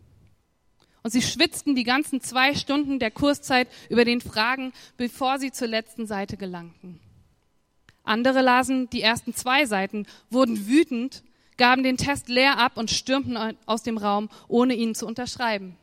Und 1.02 1.10
sie 1.10 1.22
schwitzten 1.22 1.74
die 1.74 1.84
ganzen 1.84 2.20
zwei 2.20 2.54
Stunden 2.54 2.98
der 2.98 3.10
Kurszeit 3.10 3.68
über 3.88 4.04
den 4.04 4.20
Fragen, 4.20 4.72
bevor 4.98 5.38
sie 5.38 5.50
zur 5.50 5.68
letzten 5.68 6.06
Seite 6.06 6.36
gelangten. 6.36 7.00
Andere 8.04 8.42
lasen 8.42 8.90
die 8.90 9.00
ersten 9.00 9.34
zwei 9.34 9.64
Seiten, 9.64 10.06
wurden 10.28 10.68
wütend, 10.68 11.22
gaben 11.56 11.82
den 11.82 11.96
Test 11.96 12.28
leer 12.28 12.58
ab 12.58 12.76
und 12.76 12.90
stürmten 12.90 13.56
aus 13.66 13.82
dem 13.82 13.98
Raum, 13.98 14.28
ohne 14.48 14.74
ihn 14.74 14.94
zu 14.94 15.06
unterschreiben. 15.06 15.76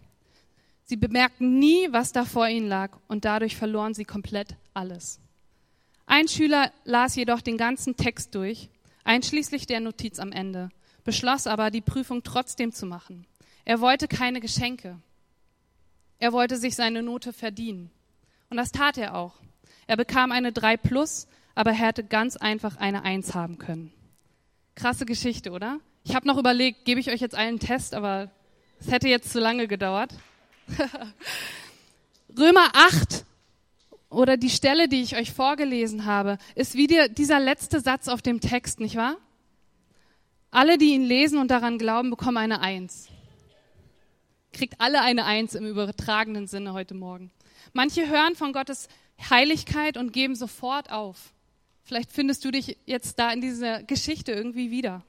Sie 0.85 0.97
bemerkten 0.97 1.59
nie, 1.59 1.87
was 1.91 2.11
da 2.11 2.25
vor 2.25 2.47
ihnen 2.47 2.67
lag, 2.67 2.97
und 3.07 3.25
dadurch 3.25 3.55
verloren 3.55 3.93
sie 3.93 4.05
komplett 4.05 4.55
alles. 4.73 5.19
Ein 6.07 6.27
Schüler 6.27 6.71
las 6.85 7.15
jedoch 7.15 7.41
den 7.41 7.57
ganzen 7.57 7.95
Text 7.95 8.33
durch, 8.33 8.69
einschließlich 9.03 9.67
der 9.67 9.79
Notiz 9.79 10.17
am 10.17 10.31
Ende, 10.31 10.69
beschloss 11.03 11.45
aber, 11.45 11.69
die 11.69 11.81
Prüfung 11.81 12.23
trotzdem 12.23 12.71
zu 12.71 12.87
machen. 12.87 13.27
Er 13.65 13.81
wollte 13.81 14.07
keine 14.07 14.39
Geschenke. 14.39 14.97
Er 16.17 16.33
wollte 16.33 16.57
sich 16.57 16.75
seine 16.75 17.03
Note 17.03 17.33
verdienen. 17.33 17.91
Und 18.49 18.57
das 18.57 18.71
tat 18.71 18.97
er 18.97 19.15
auch. 19.15 19.35
Er 19.85 19.95
bekam 19.95 20.31
eine 20.31 20.51
3 20.51 20.77
plus, 20.77 21.27
aber 21.53 21.69
er 21.69 21.77
hätte 21.77 22.03
ganz 22.03 22.35
einfach 22.35 22.77
eine 22.77 23.03
1 23.03 23.35
haben 23.35 23.59
können. 23.59 23.93
Krasse 24.79 25.05
Geschichte, 25.05 25.51
oder? 25.51 25.81
Ich 26.05 26.15
habe 26.15 26.25
noch 26.25 26.37
überlegt, 26.37 26.85
gebe 26.85 27.01
ich 27.01 27.11
euch 27.11 27.19
jetzt 27.19 27.35
einen 27.35 27.59
Test, 27.59 27.93
aber 27.93 28.31
es 28.79 28.89
hätte 28.89 29.09
jetzt 29.09 29.29
zu 29.29 29.41
lange 29.41 29.67
gedauert. 29.67 30.13
Römer 32.39 32.69
8 32.73 33.25
oder 34.09 34.37
die 34.37 34.49
Stelle, 34.49 34.87
die 34.87 35.01
ich 35.01 35.17
euch 35.17 35.33
vorgelesen 35.33 36.05
habe, 36.05 36.37
ist 36.55 36.75
wie 36.75 36.87
der, 36.87 37.09
dieser 37.09 37.41
letzte 37.41 37.81
Satz 37.81 38.07
auf 38.07 38.21
dem 38.21 38.39
Text, 38.39 38.79
nicht 38.79 38.95
wahr? 38.95 39.17
Alle, 40.49 40.77
die 40.77 40.93
ihn 40.93 41.03
lesen 41.03 41.39
und 41.39 41.51
daran 41.51 41.77
glauben, 41.77 42.09
bekommen 42.09 42.37
eine 42.37 42.61
Eins. 42.61 43.09
Kriegt 44.53 44.79
alle 44.79 45.01
eine 45.01 45.25
Eins 45.25 45.55
im 45.55 45.65
übertragenen 45.65 46.47
Sinne 46.47 46.71
heute 46.71 46.93
Morgen. 46.93 47.31
Manche 47.73 48.07
hören 48.07 48.35
von 48.37 48.53
Gottes 48.53 48.87
Heiligkeit 49.29 49.97
und 49.97 50.13
geben 50.13 50.35
sofort 50.35 50.89
auf. 50.89 51.33
Vielleicht 51.89 52.11
findest 52.11 52.45
du 52.45 52.51
dich 52.51 52.77
jetzt 52.85 53.17
da 53.17 53.31
in 53.31 53.41
dieser 53.41 53.81
Geschichte 53.81 54.31
irgendwie 54.31 54.69
wieder. 54.69 55.03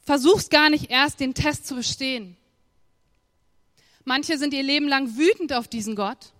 Versuch's 0.00 0.50
gar 0.50 0.68
nicht 0.68 0.90
erst, 0.90 1.20
den 1.20 1.32
Test 1.32 1.64
zu 1.64 1.76
bestehen. 1.76 2.36
Manche 4.02 4.36
sind 4.36 4.52
ihr 4.52 4.64
Leben 4.64 4.88
lang 4.88 5.16
wütend 5.16 5.52
auf 5.52 5.68
diesen 5.68 5.94
Gott, 5.94 6.32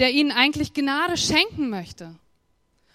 der 0.00 0.10
ihnen 0.10 0.32
eigentlich 0.32 0.74
Gnade 0.74 1.16
schenken 1.16 1.70
möchte. 1.70 2.16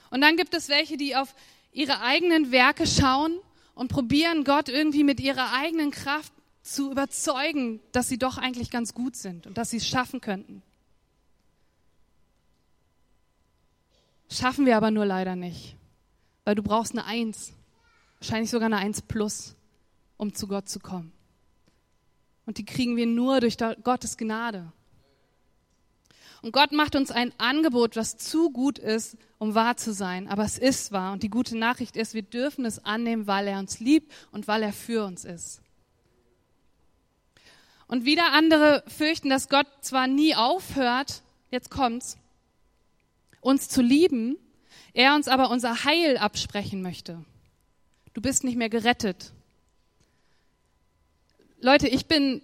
Und 0.09 0.19
dann 0.19 0.35
gibt 0.35 0.53
es 0.53 0.67
welche, 0.67 0.97
die 0.97 1.15
auf 1.15 1.33
ihre 1.71 2.01
eigenen 2.01 2.51
Werke 2.51 2.85
schauen 2.85 3.39
und 3.75 3.87
probieren, 3.87 4.43
Gott 4.43 4.67
irgendwie 4.67 5.05
mit 5.05 5.21
ihrer 5.21 5.53
eigenen 5.53 5.91
Kraft 5.91 6.33
zu 6.63 6.91
überzeugen, 6.91 7.79
dass 7.93 8.09
sie 8.09 8.17
doch 8.17 8.37
eigentlich 8.37 8.71
ganz 8.71 8.93
gut 8.93 9.15
sind 9.15 9.47
und 9.47 9.57
dass 9.57 9.69
sie 9.69 9.77
es 9.77 9.87
schaffen 9.87 10.19
könnten. 10.19 10.63
Schaffen 14.29 14.65
wir 14.65 14.77
aber 14.77 14.91
nur 14.91 15.05
leider 15.05 15.35
nicht, 15.35 15.75
weil 16.43 16.55
du 16.55 16.63
brauchst 16.63 16.93
eine 16.93 17.05
Eins, 17.05 17.53
wahrscheinlich 18.19 18.49
sogar 18.49 18.67
eine 18.67 18.77
Eins 18.77 19.01
plus, 19.01 19.55
um 20.17 20.33
zu 20.33 20.47
Gott 20.47 20.67
zu 20.67 20.79
kommen. 20.79 21.11
Und 22.45 22.57
die 22.57 22.65
kriegen 22.65 22.95
wir 22.95 23.05
nur 23.05 23.39
durch 23.39 23.57
Gottes 23.83 24.17
Gnade. 24.17 24.71
Und 26.41 26.51
Gott 26.51 26.71
macht 26.71 26.95
uns 26.95 27.09
ein 27.09 27.33
Angebot, 27.39 27.95
was 27.95 28.17
zu 28.17 28.51
gut 28.51 28.77
ist, 28.77 29.17
um 29.39 29.55
wahr 29.55 29.77
zu 29.77 29.93
sein. 29.93 30.27
Aber 30.27 30.43
es 30.43 30.59
ist 30.59 30.91
wahr. 30.91 31.11
Und 31.11 31.23
die 31.23 31.29
gute 31.29 31.57
Nachricht 31.57 31.95
ist, 31.95 32.13
wir 32.13 32.21
dürfen 32.21 32.65
es 32.65 32.85
annehmen, 32.85 33.25
weil 33.25 33.47
er 33.47 33.57
uns 33.57 33.79
liebt 33.79 34.13
und 34.31 34.47
weil 34.47 34.61
er 34.61 34.73
für 34.73 35.05
uns 35.05 35.25
ist. 35.25 35.61
Und 37.87 38.05
wieder 38.05 38.31
andere 38.33 38.83
fürchten, 38.87 39.29
dass 39.29 39.49
Gott 39.49 39.67
zwar 39.81 40.05
nie 40.05 40.35
aufhört, 40.35 41.23
jetzt 41.49 41.71
kommt's, 41.71 42.17
uns 43.45 43.69
zu 43.69 43.81
lieben, 43.81 44.37
er 44.93 45.13
uns 45.13 45.27
aber 45.27 45.51
unser 45.51 45.85
Heil 45.85 46.17
absprechen 46.17 46.81
möchte. 46.81 47.23
Du 48.13 48.21
bist 48.21 48.43
nicht 48.43 48.57
mehr 48.57 48.69
gerettet. 48.69 49.33
Leute, 51.61 51.87
ich 51.87 52.07
bin 52.07 52.41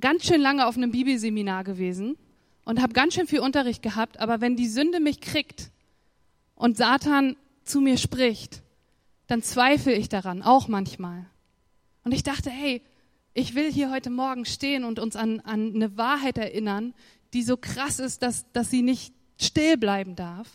ganz 0.00 0.26
schön 0.26 0.40
lange 0.40 0.66
auf 0.66 0.76
einem 0.76 0.90
Bibelseminar 0.90 1.62
gewesen 1.62 2.16
und 2.64 2.82
habe 2.82 2.94
ganz 2.94 3.14
schön 3.14 3.28
viel 3.28 3.40
Unterricht 3.40 3.80
gehabt, 3.82 4.18
aber 4.18 4.40
wenn 4.40 4.56
die 4.56 4.66
Sünde 4.66 4.98
mich 4.98 5.20
kriegt 5.20 5.70
und 6.56 6.76
Satan 6.76 7.36
zu 7.62 7.80
mir 7.80 7.96
spricht, 7.96 8.62
dann 9.28 9.42
zweifle 9.42 9.92
ich 9.92 10.08
daran, 10.08 10.42
auch 10.42 10.66
manchmal. 10.66 11.26
Und 12.02 12.12
ich 12.12 12.24
dachte, 12.24 12.50
hey, 12.50 12.82
ich 13.34 13.54
will 13.54 13.70
hier 13.70 13.92
heute 13.92 14.10
Morgen 14.10 14.44
stehen 14.44 14.82
und 14.82 14.98
uns 14.98 15.14
an, 15.14 15.38
an 15.40 15.74
eine 15.74 15.96
Wahrheit 15.96 16.38
erinnern, 16.38 16.92
die 17.34 17.44
so 17.44 17.56
krass 17.56 18.00
ist, 18.00 18.22
dass, 18.22 18.50
dass 18.52 18.70
sie 18.70 18.82
nicht 18.82 19.14
still 19.42 19.76
bleiben 19.76 20.16
darf. 20.16 20.48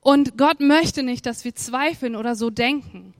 Und 0.00 0.36
Gott 0.36 0.60
möchte 0.60 1.02
nicht, 1.02 1.26
dass 1.26 1.44
wir 1.44 1.54
zweifeln 1.54 2.16
oder 2.16 2.34
so 2.34 2.50
denken. 2.50 3.14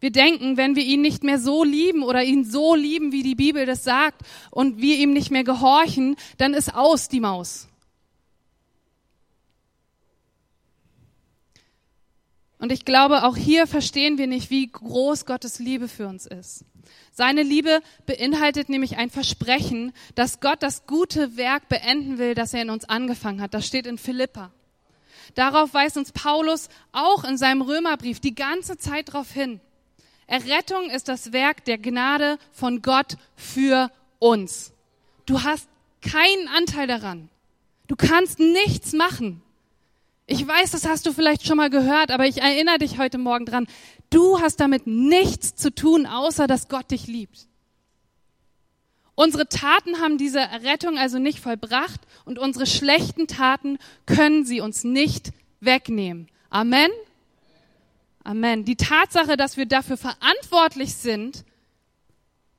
Wir 0.00 0.10
denken, 0.10 0.56
wenn 0.56 0.74
wir 0.74 0.82
ihn 0.82 1.00
nicht 1.00 1.22
mehr 1.22 1.38
so 1.38 1.62
lieben 1.62 2.02
oder 2.02 2.24
ihn 2.24 2.44
so 2.44 2.74
lieben, 2.74 3.12
wie 3.12 3.22
die 3.22 3.36
Bibel 3.36 3.66
das 3.66 3.84
sagt, 3.84 4.22
und 4.50 4.78
wir 4.78 4.98
ihm 4.98 5.12
nicht 5.12 5.30
mehr 5.30 5.44
gehorchen, 5.44 6.16
dann 6.38 6.54
ist 6.54 6.74
aus 6.74 7.08
die 7.08 7.20
Maus. 7.20 7.68
Und 12.58 12.72
ich 12.72 12.84
glaube, 12.84 13.24
auch 13.24 13.36
hier 13.36 13.66
verstehen 13.66 14.18
wir 14.18 14.26
nicht, 14.26 14.50
wie 14.50 14.66
groß 14.70 15.24
Gottes 15.24 15.58
Liebe 15.58 15.88
für 15.88 16.06
uns 16.06 16.26
ist. 16.26 16.64
Seine 17.12 17.42
Liebe 17.42 17.80
beinhaltet 18.06 18.68
nämlich 18.68 18.96
ein 18.96 19.10
Versprechen, 19.10 19.92
dass 20.14 20.40
Gott 20.40 20.62
das 20.62 20.86
gute 20.86 21.36
Werk 21.36 21.68
beenden 21.68 22.18
will, 22.18 22.34
das 22.34 22.54
er 22.54 22.62
in 22.62 22.70
uns 22.70 22.88
angefangen 22.88 23.40
hat. 23.40 23.54
Das 23.54 23.66
steht 23.66 23.86
in 23.86 23.98
Philippa. 23.98 24.50
Darauf 25.34 25.72
weist 25.74 25.96
uns 25.96 26.12
Paulus 26.12 26.68
auch 26.92 27.24
in 27.24 27.38
seinem 27.38 27.62
Römerbrief 27.62 28.20
die 28.20 28.34
ganze 28.34 28.76
Zeit 28.76 29.08
darauf 29.08 29.30
hin. 29.30 29.60
Errettung 30.26 30.90
ist 30.90 31.08
das 31.08 31.32
Werk 31.32 31.64
der 31.64 31.78
Gnade 31.78 32.38
von 32.52 32.82
Gott 32.82 33.16
für 33.36 33.90
uns. 34.18 34.72
Du 35.26 35.42
hast 35.42 35.68
keinen 36.00 36.48
Anteil 36.48 36.86
daran. 36.86 37.28
Du 37.86 37.96
kannst 37.96 38.38
nichts 38.38 38.92
machen. 38.92 39.42
Ich 40.32 40.48
weiß, 40.48 40.70
das 40.70 40.88
hast 40.88 41.04
du 41.04 41.12
vielleicht 41.12 41.46
schon 41.46 41.58
mal 41.58 41.68
gehört, 41.68 42.10
aber 42.10 42.26
ich 42.26 42.40
erinnere 42.40 42.78
dich 42.78 42.96
heute 42.96 43.18
Morgen 43.18 43.44
dran. 43.44 43.66
Du 44.08 44.40
hast 44.40 44.60
damit 44.60 44.86
nichts 44.86 45.56
zu 45.56 45.74
tun, 45.74 46.06
außer 46.06 46.46
dass 46.46 46.68
Gott 46.68 46.90
dich 46.90 47.06
liebt. 47.06 47.48
Unsere 49.14 49.46
Taten 49.46 50.00
haben 50.00 50.16
diese 50.16 50.40
Errettung 50.40 50.96
also 50.96 51.18
nicht 51.18 51.38
vollbracht 51.38 52.00
und 52.24 52.38
unsere 52.38 52.64
schlechten 52.64 53.26
Taten 53.26 53.76
können 54.06 54.46
sie 54.46 54.62
uns 54.62 54.84
nicht 54.84 55.32
wegnehmen. 55.60 56.28
Amen. 56.48 56.90
Amen. 58.24 58.64
Die 58.64 58.76
Tatsache, 58.76 59.36
dass 59.36 59.58
wir 59.58 59.66
dafür 59.66 59.98
verantwortlich 59.98 60.94
sind, 60.94 61.44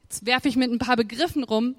jetzt 0.03 0.27
werfe 0.27 0.47
ich 0.47 0.57
mit 0.57 0.71
ein 0.71 0.77
paar 0.77 0.95
Begriffen 0.95 1.43
rum, 1.43 1.73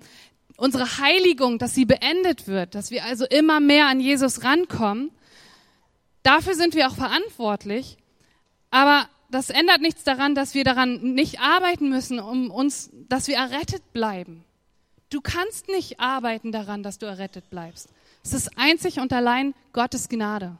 unsere 0.57 0.99
Heiligung, 0.99 1.61
dass 1.61 1.73
sie 1.73 1.85
beendet 1.85 2.49
wird, 2.49 2.75
dass 2.75 2.91
wir 2.91 3.05
also 3.05 3.27
immer 3.27 3.61
mehr 3.61 3.87
an 3.87 4.01
Jesus 4.01 4.43
rankommen, 4.43 5.13
dafür 6.25 6.55
sind 6.55 6.75
wir 6.75 6.89
auch 6.89 6.97
verantwortlich. 6.97 7.97
Aber 8.71 9.09
das 9.31 9.51
ändert 9.51 9.81
nichts 9.81 10.03
daran, 10.03 10.35
dass 10.35 10.55
wir 10.55 10.65
daran 10.65 11.15
nicht 11.15 11.41
arbeiten 11.41 11.89
müssen, 11.89 12.19
um 12.19 12.51
uns, 12.51 12.91
dass 13.09 13.29
wir 13.29 13.37
errettet 13.37 13.93
bleiben. 13.93 14.45
Du 15.11 15.21
kannst 15.21 15.69
nicht 15.69 16.01
arbeiten 16.01 16.51
daran, 16.51 16.83
dass 16.83 16.99
du 16.99 17.07
errettet 17.07 17.49
bleibst. 17.51 17.89
Es 18.25 18.33
ist 18.33 18.59
einzig 18.59 18.99
und 18.99 19.13
allein 19.13 19.55
Gottes 19.73 20.09
Gnade. 20.09 20.57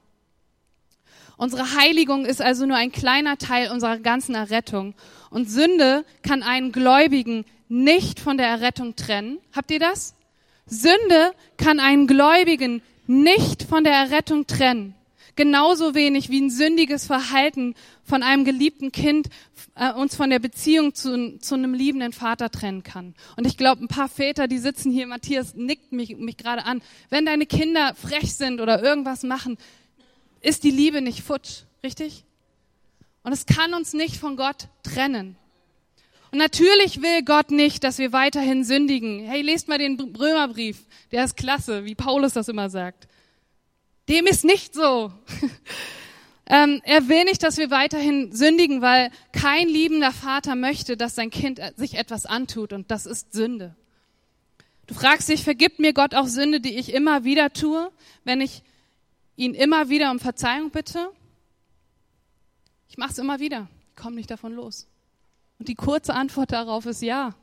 Unsere 1.37 1.75
Heiligung 1.75 2.25
ist 2.25 2.41
also 2.41 2.65
nur 2.65 2.77
ein 2.77 2.93
kleiner 2.93 3.39
Teil 3.39 3.71
unserer 3.73 3.99
ganzen 3.99 4.35
Errettung. 4.35 4.95
Und 5.31 5.51
Sünde 5.51 6.05
kann 6.23 6.43
einen 6.43 6.71
Gläubigen 6.71 7.45
nicht 7.69 8.21
von 8.21 8.37
der 8.37 8.47
Errettung 8.47 8.95
trennen. 8.95 9.39
Habt 9.55 9.71
ihr 9.71 9.81
das? 9.81 10.15
Sünde 10.67 11.33
kann 11.57 11.81
einen 11.81 12.07
Gläubigen 12.07 12.83
nicht 13.07 13.65
von 13.65 13.83
der 13.83 13.95
Errettung 13.95 14.47
trennen. 14.47 14.95
Genauso 15.37 15.95
wenig 15.95 16.31
wie 16.31 16.41
ein 16.41 16.51
sündiges 16.51 17.07
Verhalten 17.07 17.75
von 18.05 18.23
einem 18.23 18.45
geliebten 18.45 18.93
Kind 18.93 19.29
äh, 19.75 19.93
uns 19.93 20.15
von 20.15 20.31
der 20.31 20.39
Beziehung 20.39 20.95
zu, 20.95 21.39
zu 21.39 21.55
einem 21.55 21.75
liebenden 21.75 22.13
Vater 22.13 22.51
trennen 22.51 22.85
kann. 22.85 23.15
Und 23.37 23.47
ich 23.47 23.57
glaube, 23.57 23.83
ein 23.83 23.89
paar 23.89 24.09
Väter, 24.09 24.47
die 24.47 24.59
sitzen 24.59 24.93
hier, 24.93 25.07
Matthias 25.07 25.55
nickt 25.55 25.93
mich, 25.93 26.17
mich 26.17 26.37
gerade 26.37 26.65
an, 26.65 26.83
wenn 27.11 27.27
deine 27.27 27.47
Kinder 27.47 27.95
frech 27.95 28.35
sind 28.35 28.61
oder 28.61 28.83
irgendwas 28.83 29.25
machen, 29.25 29.59
ist 30.41 30.63
die 30.63 30.71
Liebe 30.71 31.01
nicht 31.01 31.23
futsch, 31.23 31.63
richtig? 31.83 32.25
Und 33.25 33.33
es 33.33 33.47
kann 33.47 33.75
uns 33.75 33.93
nicht 33.93 34.17
von 34.17 34.37
Gott 34.37 34.69
trennen. 34.83 35.37
Und 36.31 36.39
natürlich 36.39 37.01
will 37.01 37.23
Gott 37.25 37.51
nicht, 37.51 37.85
dass 37.85 37.99
wir 37.99 38.13
weiterhin 38.13 38.65
sündigen. 38.65 39.21
Hey, 39.21 39.41
lest 39.41 39.69
mal 39.69 39.79
den 39.79 39.99
Römerbrief, 40.01 40.85
der 41.13 41.25
ist 41.25 41.37
klasse, 41.37 41.85
wie 41.85 41.95
Paulus 41.95 42.35
das 42.35 42.49
immer 42.49 42.71
sagt. 42.71 43.09
Dem 44.09 44.27
ist 44.27 44.45
nicht 44.45 44.75
so. 44.75 45.13
ähm, 46.47 46.83
er 46.85 47.09
will 47.09 47.25
nicht, 47.25 47.43
dass 47.43 47.57
wir 47.57 47.71
weiterhin 47.71 48.33
sündigen, 48.33 48.83
weil 48.83 49.11
kein 49.33 49.69
liebender 49.69 50.13
Vater 50.13 50.55
möchte, 50.55 50.97
dass 50.97 51.15
sein 51.15 51.31
Kind 51.31 51.61
sich 51.77 51.95
etwas 51.95 52.27
antut 52.27 52.73
und 52.73 52.91
das 52.91 53.07
ist 53.07 53.33
Sünde. 53.33 53.75
Du 54.87 54.95
fragst 54.95 55.29
dich, 55.29 55.43
vergibt 55.43 55.79
mir 55.79 55.95
Gott 55.95 56.15
auch 56.15 56.27
Sünde, 56.27 56.61
die 56.61 56.77
ich 56.77 56.93
immer 56.93 57.25
wieder 57.25 57.53
tue, 57.53 57.91
wenn 58.25 58.43
ich 58.43 58.63
ihn 59.37 59.55
immer 59.55 59.89
wieder 59.89 60.11
um 60.11 60.19
Verzeihung 60.19 60.71
bitte? 60.71 61.11
Ich 62.89 62.99
mache 62.99 63.13
es 63.13 63.19
immer 63.19 63.41
wieder, 63.41 63.69
ich 63.91 63.97
komme 63.97 64.17
nicht 64.17 64.31
davon 64.31 64.53
los. 64.53 64.87
Und 65.59 65.69
die 65.69 65.75
kurze 65.75 66.15
Antwort 66.15 66.53
darauf 66.53 66.85
ist 66.85 67.01
ja. 67.01 67.35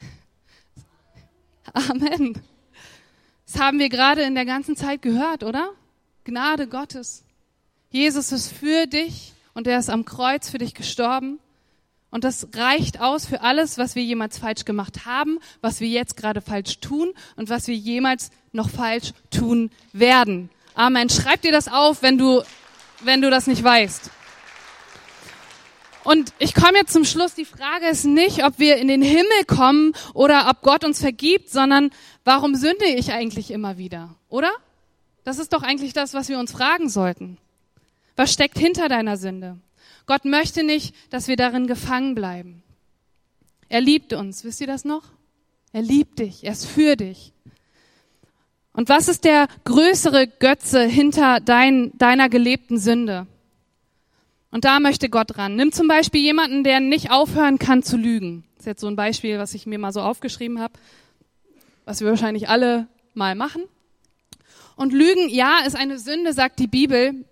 Amen. 1.72 2.40
Das 3.52 3.60
haben 3.60 3.80
wir 3.80 3.88
gerade 3.88 4.22
in 4.22 4.36
der 4.36 4.44
ganzen 4.44 4.76
Zeit 4.76 5.02
gehört, 5.02 5.42
oder? 5.42 5.70
Gnade 6.22 6.68
Gottes. 6.68 7.24
Jesus 7.90 8.30
ist 8.30 8.52
für 8.52 8.86
dich 8.86 9.32
und 9.54 9.66
er 9.66 9.80
ist 9.80 9.90
am 9.90 10.04
Kreuz 10.04 10.48
für 10.48 10.58
dich 10.58 10.72
gestorben. 10.72 11.40
Und 12.12 12.22
das 12.22 12.46
reicht 12.54 13.00
aus 13.00 13.26
für 13.26 13.40
alles, 13.40 13.76
was 13.76 13.96
wir 13.96 14.04
jemals 14.04 14.38
falsch 14.38 14.64
gemacht 14.64 15.04
haben, 15.04 15.40
was 15.62 15.80
wir 15.80 15.88
jetzt 15.88 16.16
gerade 16.16 16.40
falsch 16.40 16.78
tun 16.78 17.12
und 17.34 17.48
was 17.50 17.66
wir 17.66 17.74
jemals 17.74 18.30
noch 18.52 18.70
falsch 18.70 19.14
tun 19.30 19.72
werden. 19.92 20.48
Amen. 20.74 21.08
Schreib 21.08 21.42
dir 21.42 21.52
das 21.52 21.66
auf, 21.66 22.02
wenn 22.02 22.18
du, 22.18 22.42
wenn 23.00 23.20
du 23.20 23.30
das 23.30 23.48
nicht 23.48 23.64
weißt. 23.64 24.10
Und 26.04 26.32
ich 26.38 26.54
komme 26.54 26.78
jetzt 26.78 26.92
zum 26.92 27.04
Schluss. 27.04 27.34
Die 27.34 27.44
Frage 27.44 27.86
ist 27.86 28.04
nicht, 28.04 28.44
ob 28.44 28.58
wir 28.58 28.76
in 28.76 28.88
den 28.88 29.02
Himmel 29.02 29.44
kommen 29.46 29.92
oder 30.14 30.48
ob 30.48 30.62
Gott 30.62 30.84
uns 30.84 31.00
vergibt, 31.00 31.50
sondern 31.50 31.90
warum 32.24 32.54
sünde 32.54 32.86
ich 32.86 33.12
eigentlich 33.12 33.50
immer 33.50 33.76
wieder? 33.76 34.14
Oder? 34.28 34.50
Das 35.24 35.38
ist 35.38 35.52
doch 35.52 35.62
eigentlich 35.62 35.92
das, 35.92 36.14
was 36.14 36.28
wir 36.28 36.38
uns 36.38 36.52
fragen 36.52 36.88
sollten. 36.88 37.36
Was 38.16 38.32
steckt 38.32 38.58
hinter 38.58 38.88
deiner 38.88 39.16
Sünde? 39.16 39.58
Gott 40.06 40.24
möchte 40.24 40.64
nicht, 40.64 40.94
dass 41.10 41.28
wir 41.28 41.36
darin 41.36 41.66
gefangen 41.66 42.14
bleiben. 42.14 42.62
Er 43.68 43.80
liebt 43.80 44.12
uns. 44.12 44.44
Wisst 44.44 44.60
ihr 44.60 44.66
das 44.66 44.84
noch? 44.84 45.04
Er 45.72 45.82
liebt 45.82 46.18
dich. 46.18 46.44
Er 46.44 46.52
ist 46.52 46.66
für 46.66 46.96
dich. 46.96 47.32
Und 48.72 48.88
was 48.88 49.08
ist 49.08 49.24
der 49.24 49.48
größere 49.64 50.26
Götze 50.26 50.82
hinter 50.82 51.40
dein, 51.40 51.92
deiner 51.98 52.28
gelebten 52.28 52.78
Sünde? 52.78 53.26
Und 54.50 54.64
da 54.64 54.80
möchte 54.80 55.08
Gott 55.08 55.38
ran. 55.38 55.56
Nimm 55.56 55.72
zum 55.72 55.86
Beispiel 55.86 56.20
jemanden, 56.20 56.64
der 56.64 56.80
nicht 56.80 57.10
aufhören 57.10 57.58
kann 57.58 57.82
zu 57.82 57.96
lügen. 57.96 58.44
Das 58.54 58.62
ist 58.62 58.66
jetzt 58.66 58.80
so 58.80 58.88
ein 58.88 58.96
Beispiel, 58.96 59.38
was 59.38 59.54
ich 59.54 59.66
mir 59.66 59.78
mal 59.78 59.92
so 59.92 60.00
aufgeschrieben 60.00 60.60
habe, 60.60 60.74
was 61.84 62.00
wir 62.00 62.08
wahrscheinlich 62.08 62.48
alle 62.48 62.88
mal 63.14 63.34
machen. 63.34 63.62
Und 64.76 64.92
Lügen, 64.92 65.28
ja, 65.28 65.60
ist 65.66 65.76
eine 65.76 65.98
Sünde, 65.98 66.32
sagt 66.32 66.58
die 66.58 66.66
Bibel. 66.66 67.24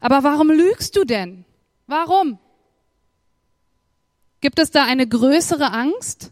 Aber 0.00 0.22
warum 0.22 0.50
lügst 0.50 0.96
du 0.96 1.04
denn? 1.04 1.44
Warum? 1.86 2.38
Gibt 4.40 4.58
es 4.58 4.70
da 4.70 4.84
eine 4.84 5.06
größere 5.06 5.72
Angst? 5.72 6.30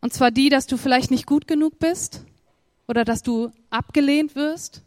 Und 0.00 0.12
zwar 0.12 0.30
die, 0.30 0.48
dass 0.48 0.66
du 0.66 0.76
vielleicht 0.76 1.10
nicht 1.10 1.26
gut 1.26 1.46
genug 1.46 1.78
bist 1.78 2.22
oder 2.86 3.04
dass 3.04 3.22
du 3.22 3.50
abgelehnt 3.70 4.34
wirst? 4.34 4.82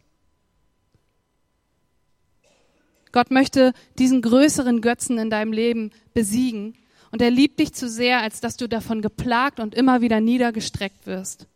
Gott 3.12 3.30
möchte 3.30 3.74
diesen 3.98 4.22
größeren 4.22 4.80
Götzen 4.80 5.18
in 5.18 5.30
deinem 5.30 5.52
Leben 5.52 5.92
besiegen. 6.14 6.74
Und 7.10 7.20
er 7.20 7.30
liebt 7.30 7.60
dich 7.60 7.74
zu 7.74 7.88
sehr, 7.88 8.22
als 8.22 8.40
dass 8.40 8.56
du 8.56 8.68
davon 8.68 9.02
geplagt 9.02 9.60
und 9.60 9.74
immer 9.74 10.00
wieder 10.00 10.20
niedergestreckt 10.20 11.06
wirst. 11.06 11.46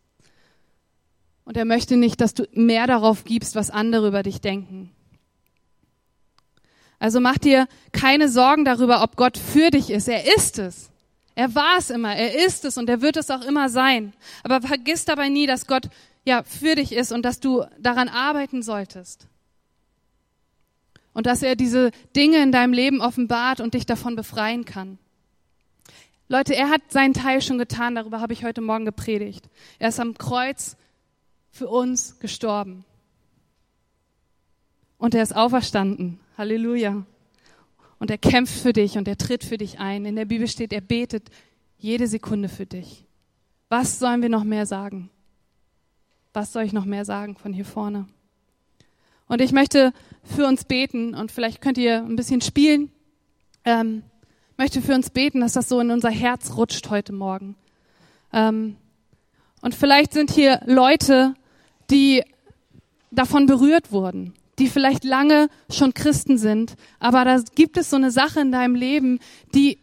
Und 1.45 1.57
er 1.57 1.65
möchte 1.65 1.97
nicht, 1.97 2.21
dass 2.21 2.35
du 2.35 2.47
mehr 2.53 2.87
darauf 2.87 3.25
gibst, 3.25 3.55
was 3.55 3.71
andere 3.71 4.09
über 4.09 4.23
dich 4.23 4.41
denken. 4.43 4.91
Also 6.99 7.21
mach 7.21 7.39
dir 7.39 7.69
keine 7.93 8.29
Sorgen 8.29 8.65
darüber, 8.65 9.03
ob 9.03 9.17
Gott 9.17 9.39
für 9.39 9.71
dich 9.71 9.91
ist. 9.91 10.09
Er 10.09 10.37
ist 10.37 10.59
es. 10.59 10.91
Er 11.35 11.55
war 11.55 11.79
es 11.79 11.89
immer. 11.91 12.15
Er 12.15 12.45
ist 12.47 12.65
es 12.65 12.77
und 12.77 12.89
er 12.91 13.01
wird 13.01 13.17
es 13.17 13.31
auch 13.31 13.43
immer 13.43 13.69
sein. 13.71 14.13
Aber 14.43 14.61
vergiss 14.61 15.05
dabei 15.05 15.29
nie, 15.29 15.47
dass 15.47 15.67
Gott 15.67 15.89
ja 16.25 16.43
für 16.43 16.75
dich 16.75 16.93
ist 16.93 17.13
und 17.13 17.23
dass 17.23 17.41
du 17.41 17.65
daran 17.79 18.09
arbeiten 18.09 18.63
solltest 18.63 19.29
und 21.17 21.25
dass 21.25 21.43
er 21.43 21.57
diese 21.57 21.93
Dinge 22.15 22.43
in 22.43 22.53
deinem 22.53 22.75
Leben 22.75 23.01
offenbart 23.01 23.63
und 23.63 23.73
dich 23.73 23.87
davon 23.87 24.17
befreien 24.17 24.67
kann. 24.67 24.99
Leute, 26.29 26.55
er 26.55 26.69
hat 26.69 26.83
seinen 26.91 27.15
Teil 27.15 27.41
schon 27.41 27.57
getan, 27.57 27.95
darüber 27.95 28.21
habe 28.21 28.35
ich 28.35 28.45
heute 28.45 28.61
Morgen 28.61 28.85
gepredigt. 28.85 29.49
Er 29.79 29.89
ist 29.89 29.99
am 29.99 30.19
Kreuz 30.19 30.77
für 31.51 31.69
uns 31.69 32.19
gestorben. 32.19 32.85
Und 34.99 35.15
er 35.15 35.23
ist 35.23 35.35
auferstanden. 35.35 36.21
Halleluja. 36.37 37.07
Und 37.99 38.11
er 38.11 38.19
kämpft 38.19 38.61
für 38.61 38.75
dich 38.75 38.99
und 38.99 39.09
er 39.09 39.17
tritt 39.17 39.43
für 39.43 39.57
dich 39.57 39.79
ein. 39.79 40.05
In 40.05 40.17
der 40.17 40.27
Bibel 40.27 40.49
steht, 40.49 40.75
er 40.75 40.83
betet 40.83 41.31
jede 41.79 42.09
Sekunde 42.09 42.51
für 42.51 42.67
dich. 42.67 43.07
Was 43.71 43.99
sollen 43.99 44.21
wir 44.21 44.29
noch 44.29 44.45
mehr 44.45 44.67
sagen? 44.67 45.09
Was 46.35 46.53
soll 46.53 46.65
ich 46.65 46.75
noch 46.75 46.85
mehr 46.85 47.07
sagen 47.07 47.37
von 47.37 47.55
hier 47.55 47.65
vorne? 47.65 48.07
Und 49.29 49.41
ich 49.41 49.53
möchte 49.53 49.93
für 50.27 50.47
uns 50.47 50.65
beten 50.65 51.15
und 51.15 51.33
vielleicht 51.33 51.61
könnt 51.61 51.79
ihr 51.79 51.99
ein 51.99 52.17
bisschen 52.17 52.41
spielen. 52.41 52.91
Ähm, 53.65 54.03
möchte 54.57 54.81
für 54.81 54.95
uns 54.95 55.11
beten, 55.11 55.41
dass 55.41 55.53
das 55.53 55.69
so 55.69 55.81
in 55.81 55.91
unser 55.91 56.11
Herz 56.11 56.57
rutscht 56.57 56.89
heute 56.91 57.13
Morgen. 57.13 57.57
Ähm, 58.33 58.77
und 59.61 59.75
vielleicht 59.75 60.13
sind 60.13 60.31
hier 60.31 60.61
Leute, 60.67 61.35
die 61.91 62.23
davon 63.11 63.47
berührt 63.47 63.93
wurden, 63.93 64.35
die 64.59 64.69
vielleicht 64.69 65.05
lange 65.05 65.49
schon 65.71 65.95
Christen 65.95 66.39
sind, 66.39 66.77
aber 66.99 67.25
da 67.25 67.41
gibt 67.55 67.77
es 67.77 67.91
so 67.91 67.97
eine 67.97 68.11
Sache 68.11 68.41
in 68.41 68.53
deinem 68.53 68.75
Leben, 68.75 69.21
die 69.55 69.79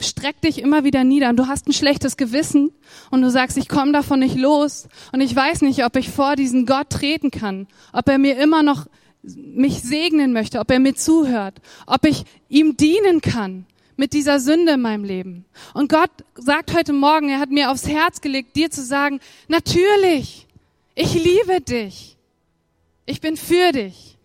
streckt 0.00 0.44
dich 0.44 0.58
immer 0.58 0.84
wieder 0.84 1.04
nieder 1.04 1.28
und 1.28 1.36
du 1.36 1.46
hast 1.46 1.68
ein 1.68 1.72
schlechtes 1.72 2.16
Gewissen 2.16 2.72
und 3.10 3.22
du 3.22 3.30
sagst, 3.30 3.56
ich 3.56 3.68
komme 3.68 3.92
davon 3.92 4.18
nicht 4.18 4.36
los 4.36 4.88
und 5.12 5.20
ich 5.20 5.34
weiß 5.34 5.62
nicht, 5.62 5.84
ob 5.84 5.96
ich 5.96 6.10
vor 6.10 6.34
diesen 6.34 6.66
Gott 6.66 6.90
treten 6.90 7.30
kann, 7.30 7.68
ob 7.92 8.08
er 8.08 8.18
mir 8.18 8.36
immer 8.38 8.62
noch 8.62 8.86
mich 9.22 9.82
segnen 9.82 10.32
möchte, 10.32 10.58
ob 10.58 10.70
er 10.70 10.80
mir 10.80 10.94
zuhört, 10.94 11.60
ob 11.86 12.04
ich 12.04 12.24
ihm 12.48 12.76
dienen 12.76 13.20
kann 13.20 13.66
mit 13.96 14.12
dieser 14.12 14.40
Sünde 14.40 14.72
in 14.72 14.80
meinem 14.80 15.04
Leben. 15.04 15.44
Und 15.74 15.88
Gott 15.88 16.10
sagt 16.34 16.74
heute 16.74 16.92
Morgen, 16.92 17.28
er 17.28 17.38
hat 17.38 17.50
mir 17.50 17.70
aufs 17.70 17.86
Herz 17.86 18.20
gelegt, 18.20 18.56
dir 18.56 18.70
zu 18.70 18.82
sagen, 18.82 19.20
natürlich, 19.48 20.46
ich 20.94 21.14
liebe 21.14 21.60
dich. 21.60 22.16
Ich 23.06 23.20
bin 23.20 23.36
für 23.36 23.72
dich. 23.72 24.18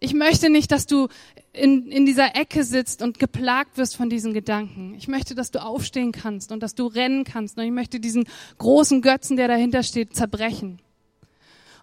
Ich 0.00 0.14
möchte 0.14 0.50
nicht, 0.50 0.72
dass 0.72 0.86
du 0.86 1.08
in, 1.52 1.88
in 1.88 2.06
dieser 2.06 2.34
Ecke 2.34 2.64
sitzt 2.64 3.02
und 3.02 3.18
geplagt 3.18 3.76
wirst 3.76 3.96
von 3.96 4.08
diesen 4.08 4.32
Gedanken. 4.32 4.94
Ich 4.96 5.06
möchte, 5.06 5.34
dass 5.34 5.50
du 5.50 5.62
aufstehen 5.62 6.12
kannst 6.12 6.50
und 6.50 6.62
dass 6.62 6.74
du 6.74 6.86
rennen 6.86 7.24
kannst. 7.24 7.58
Und 7.58 7.64
ich 7.64 7.70
möchte 7.70 8.00
diesen 8.00 8.24
großen 8.58 9.02
Götzen, 9.02 9.36
der 9.36 9.48
dahinter 9.48 9.82
steht, 9.82 10.16
zerbrechen. 10.16 10.80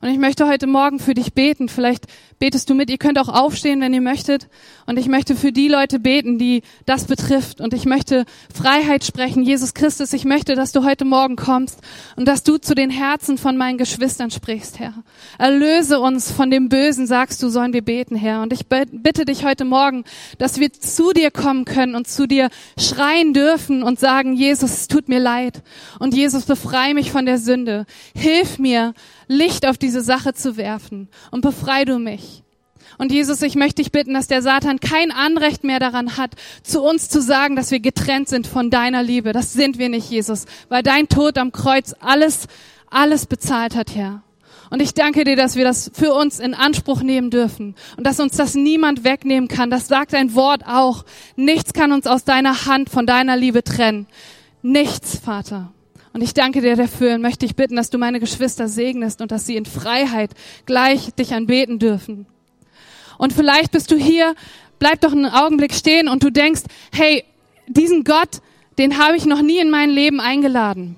Und 0.01 0.09
ich 0.09 0.17
möchte 0.17 0.47
heute 0.47 0.65
Morgen 0.65 0.99
für 0.99 1.13
dich 1.13 1.33
beten. 1.33 1.67
Vielleicht 1.67 2.05
betest 2.39 2.69
du 2.69 2.73
mit. 2.73 2.89
Ihr 2.89 2.97
könnt 2.97 3.19
auch 3.19 3.27
aufstehen, 3.27 3.81
wenn 3.81 3.93
ihr 3.93 3.99
möchtet. 3.99 4.47
Und 4.85 4.97
ich 4.97 5.07
möchte 5.07 5.35
für 5.35 5.51
die 5.51 5.67
Leute 5.67 5.99
beten, 5.99 6.37
die 6.37 6.61
das 6.85 7.03
betrifft. 7.03 7.59
Und 7.59 7.73
ich 7.73 7.85
möchte 7.85 8.25
Freiheit 8.53 9.03
sprechen. 9.03 9.43
Jesus 9.43 9.73
Christus, 9.73 10.13
ich 10.13 10.23
möchte, 10.23 10.55
dass 10.55 10.71
du 10.71 10.85
heute 10.85 11.03
Morgen 11.03 11.35
kommst 11.35 11.81
und 12.15 12.29
dass 12.29 12.43
du 12.43 12.57
zu 12.57 12.75
den 12.75 12.89
Herzen 12.89 13.37
von 13.37 13.57
meinen 13.57 13.77
Geschwistern 13.77 14.31
sprichst, 14.31 14.79
Herr. 14.79 14.93
Erlöse 15.37 15.99
uns 15.99 16.31
von 16.31 16.49
dem 16.49 16.69
Bösen, 16.69 17.05
sagst 17.05 17.43
du, 17.43 17.49
sollen 17.49 17.73
wir 17.73 17.83
beten, 17.83 18.15
Herr. 18.15 18.41
Und 18.41 18.53
ich 18.53 18.67
bitte 18.67 19.25
dich 19.25 19.43
heute 19.43 19.65
Morgen, 19.65 20.05
dass 20.37 20.61
wir 20.61 20.71
zu 20.71 21.11
dir 21.11 21.29
kommen 21.29 21.65
können 21.65 21.95
und 21.95 22.07
zu 22.07 22.25
dir 22.25 22.49
schreien 22.79 23.33
dürfen 23.33 23.83
und 23.83 23.99
sagen, 23.99 24.33
Jesus, 24.33 24.71
es 24.71 24.87
tut 24.87 25.09
mir 25.09 25.19
leid. 25.19 25.61
Und 25.99 26.13
Jesus, 26.13 26.45
befreie 26.45 26.93
mich 26.93 27.11
von 27.11 27.25
der 27.25 27.37
Sünde. 27.37 27.85
Hilf 28.15 28.59
mir, 28.59 28.93
Licht 29.29 29.65
auf 29.65 29.77
diese 29.77 30.01
Sache 30.01 30.33
zu 30.33 30.57
werfen 30.57 31.07
und 31.31 31.41
befrei 31.41 31.85
du 31.85 31.99
mich. 31.99 32.43
Und 32.97 33.11
Jesus, 33.11 33.41
ich 33.43 33.55
möchte 33.55 33.81
dich 33.83 33.91
bitten, 33.91 34.15
dass 34.15 34.27
der 34.27 34.41
Satan 34.41 34.79
kein 34.79 35.11
Anrecht 35.11 35.63
mehr 35.63 35.79
daran 35.79 36.17
hat, 36.17 36.31
zu 36.63 36.81
uns 36.81 37.07
zu 37.07 37.21
sagen, 37.21 37.55
dass 37.55 37.69
wir 37.71 37.79
getrennt 37.79 38.27
sind 38.27 38.47
von 38.47 38.71
deiner 38.71 39.03
Liebe. 39.03 39.31
Das 39.31 39.53
sind 39.53 39.77
wir 39.77 39.87
nicht, 39.87 40.09
Jesus, 40.09 40.45
weil 40.67 40.81
dein 40.81 41.07
Tod 41.07 41.37
am 41.37 41.51
Kreuz 41.51 41.93
alles, 41.99 42.47
alles 42.89 43.27
bezahlt 43.27 43.75
hat, 43.75 43.95
Herr. 43.95 44.23
Und 44.71 44.81
ich 44.81 44.95
danke 44.95 45.23
dir, 45.23 45.35
dass 45.35 45.55
wir 45.55 45.63
das 45.63 45.91
für 45.93 46.13
uns 46.13 46.39
in 46.39 46.53
Anspruch 46.55 47.01
nehmen 47.01 47.29
dürfen 47.29 47.75
und 47.97 48.05
dass 48.05 48.19
uns 48.19 48.35
das 48.35 48.55
niemand 48.55 49.03
wegnehmen 49.03 49.47
kann. 49.47 49.69
Das 49.69 49.87
sagt 49.87 50.13
dein 50.13 50.33
Wort 50.33 50.63
auch. 50.65 51.05
Nichts 51.35 51.73
kann 51.73 51.91
uns 51.91 52.07
aus 52.07 52.23
deiner 52.23 52.65
Hand, 52.65 52.89
von 52.89 53.05
deiner 53.05 53.37
Liebe 53.37 53.63
trennen. 53.63 54.07
Nichts, 54.61 55.17
Vater. 55.17 55.71
Und 56.13 56.21
ich 56.21 56.33
danke 56.33 56.61
dir 56.61 56.75
dafür 56.75 57.15
und 57.15 57.21
möchte 57.21 57.45
dich 57.45 57.55
bitten, 57.55 57.75
dass 57.75 57.89
du 57.89 57.97
meine 57.97 58.19
Geschwister 58.19 58.67
segnest 58.67 59.21
und 59.21 59.31
dass 59.31 59.45
sie 59.45 59.55
in 59.55 59.65
Freiheit 59.65 60.31
gleich 60.65 61.13
dich 61.13 61.33
anbeten 61.33 61.79
dürfen. 61.79 62.25
Und 63.17 63.33
vielleicht 63.33 63.71
bist 63.71 63.91
du 63.91 63.97
hier, 63.97 64.33
bleib 64.79 65.01
doch 65.01 65.11
einen 65.11 65.25
Augenblick 65.25 65.73
stehen 65.73 66.07
und 66.07 66.23
du 66.23 66.31
denkst, 66.31 66.61
hey, 66.91 67.23
diesen 67.67 68.03
Gott, 68.03 68.41
den 68.79 68.97
habe 68.97 69.17
ich 69.17 69.25
noch 69.25 69.41
nie 69.41 69.59
in 69.59 69.69
mein 69.69 69.89
Leben 69.89 70.19
eingeladen. 70.19 70.95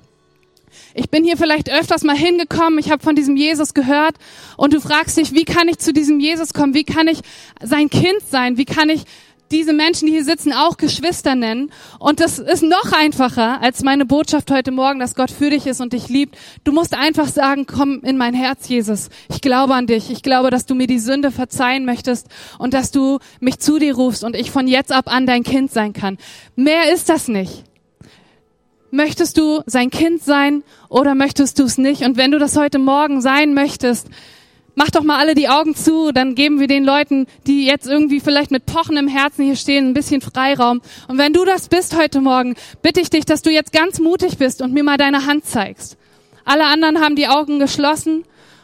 Ich 0.93 1.09
bin 1.09 1.23
hier 1.23 1.37
vielleicht 1.37 1.69
öfters 1.71 2.03
mal 2.03 2.15
hingekommen, 2.15 2.79
ich 2.79 2.91
habe 2.91 3.03
von 3.03 3.15
diesem 3.15 3.35
Jesus 3.35 3.73
gehört 3.73 4.15
und 4.57 4.73
du 4.73 4.79
fragst 4.79 5.17
dich, 5.17 5.33
wie 5.33 5.45
kann 5.45 5.67
ich 5.67 5.79
zu 5.79 5.93
diesem 5.93 6.19
Jesus 6.19 6.53
kommen? 6.53 6.73
Wie 6.73 6.83
kann 6.83 7.07
ich 7.07 7.19
sein 7.61 7.89
Kind 7.89 8.21
sein? 8.29 8.57
Wie 8.57 8.65
kann 8.65 8.89
ich 8.89 9.03
diese 9.51 9.73
Menschen, 9.73 10.07
die 10.07 10.13
hier 10.13 10.23
sitzen, 10.23 10.53
auch 10.53 10.77
Geschwister 10.77 11.35
nennen. 11.35 11.71
Und 11.99 12.19
das 12.19 12.39
ist 12.39 12.63
noch 12.63 12.91
einfacher 12.91 13.61
als 13.61 13.83
meine 13.83 14.05
Botschaft 14.05 14.49
heute 14.51 14.71
Morgen, 14.71 14.99
dass 14.99 15.15
Gott 15.15 15.31
für 15.31 15.49
dich 15.49 15.67
ist 15.67 15.81
und 15.81 15.93
dich 15.93 16.09
liebt. 16.09 16.37
Du 16.63 16.71
musst 16.71 16.93
einfach 16.93 17.27
sagen, 17.27 17.65
komm 17.65 18.01
in 18.03 18.17
mein 18.17 18.33
Herz, 18.33 18.67
Jesus. 18.67 19.09
Ich 19.29 19.41
glaube 19.41 19.75
an 19.75 19.87
dich. 19.87 20.09
Ich 20.09 20.23
glaube, 20.23 20.49
dass 20.49 20.65
du 20.65 20.75
mir 20.75 20.87
die 20.87 20.99
Sünde 20.99 21.31
verzeihen 21.31 21.85
möchtest 21.85 22.27
und 22.57 22.73
dass 22.73 22.91
du 22.91 23.19
mich 23.39 23.59
zu 23.59 23.79
dir 23.79 23.95
rufst 23.95 24.23
und 24.23 24.35
ich 24.35 24.51
von 24.51 24.67
jetzt 24.67 24.91
ab 24.91 25.11
an 25.13 25.25
dein 25.25 25.43
Kind 25.43 25.71
sein 25.71 25.93
kann. 25.93 26.17
Mehr 26.55 26.91
ist 26.93 27.09
das 27.09 27.27
nicht. 27.27 27.63
Möchtest 28.93 29.37
du 29.37 29.61
sein 29.65 29.89
Kind 29.89 30.21
sein 30.21 30.63
oder 30.89 31.15
möchtest 31.15 31.59
du 31.59 31.63
es 31.63 31.77
nicht? 31.77 32.03
Und 32.03 32.17
wenn 32.17 32.31
du 32.31 32.39
das 32.39 32.57
heute 32.57 32.77
Morgen 32.77 33.21
sein 33.21 33.53
möchtest, 33.53 34.07
Mach 34.75 34.89
doch 34.89 35.03
mal 35.03 35.17
alle 35.17 35.35
die 35.35 35.49
Augen 35.49 35.75
zu, 35.75 36.11
dann 36.11 36.33
geben 36.33 36.59
wir 36.59 36.67
den 36.67 36.85
Leuten, 36.85 37.27
die 37.45 37.65
jetzt 37.65 37.87
irgendwie 37.87 38.21
vielleicht 38.21 38.51
mit 38.51 38.65
pochendem 38.65 39.07
Herzen 39.07 39.43
hier 39.43 39.57
stehen, 39.57 39.89
ein 39.89 39.93
bisschen 39.93 40.21
Freiraum. 40.21 40.81
Und 41.07 41.17
wenn 41.17 41.33
du 41.33 41.43
das 41.43 41.67
bist 41.67 41.97
heute 41.97 42.21
Morgen, 42.21 42.55
bitte 42.81 43.01
ich 43.01 43.09
dich, 43.09 43.25
dass 43.25 43.41
du 43.41 43.49
jetzt 43.49 43.73
ganz 43.73 43.99
mutig 43.99 44.37
bist 44.37 44.61
und 44.61 44.73
mir 44.73 44.83
mal 44.83 44.97
deine 44.97 45.25
Hand 45.25 45.45
zeigst. 45.45 45.97
Alle 46.45 46.65
anderen 46.65 47.01
haben 47.01 47.15
die 47.15 47.27
Augen 47.27 47.59
geschlossen. 47.59 48.23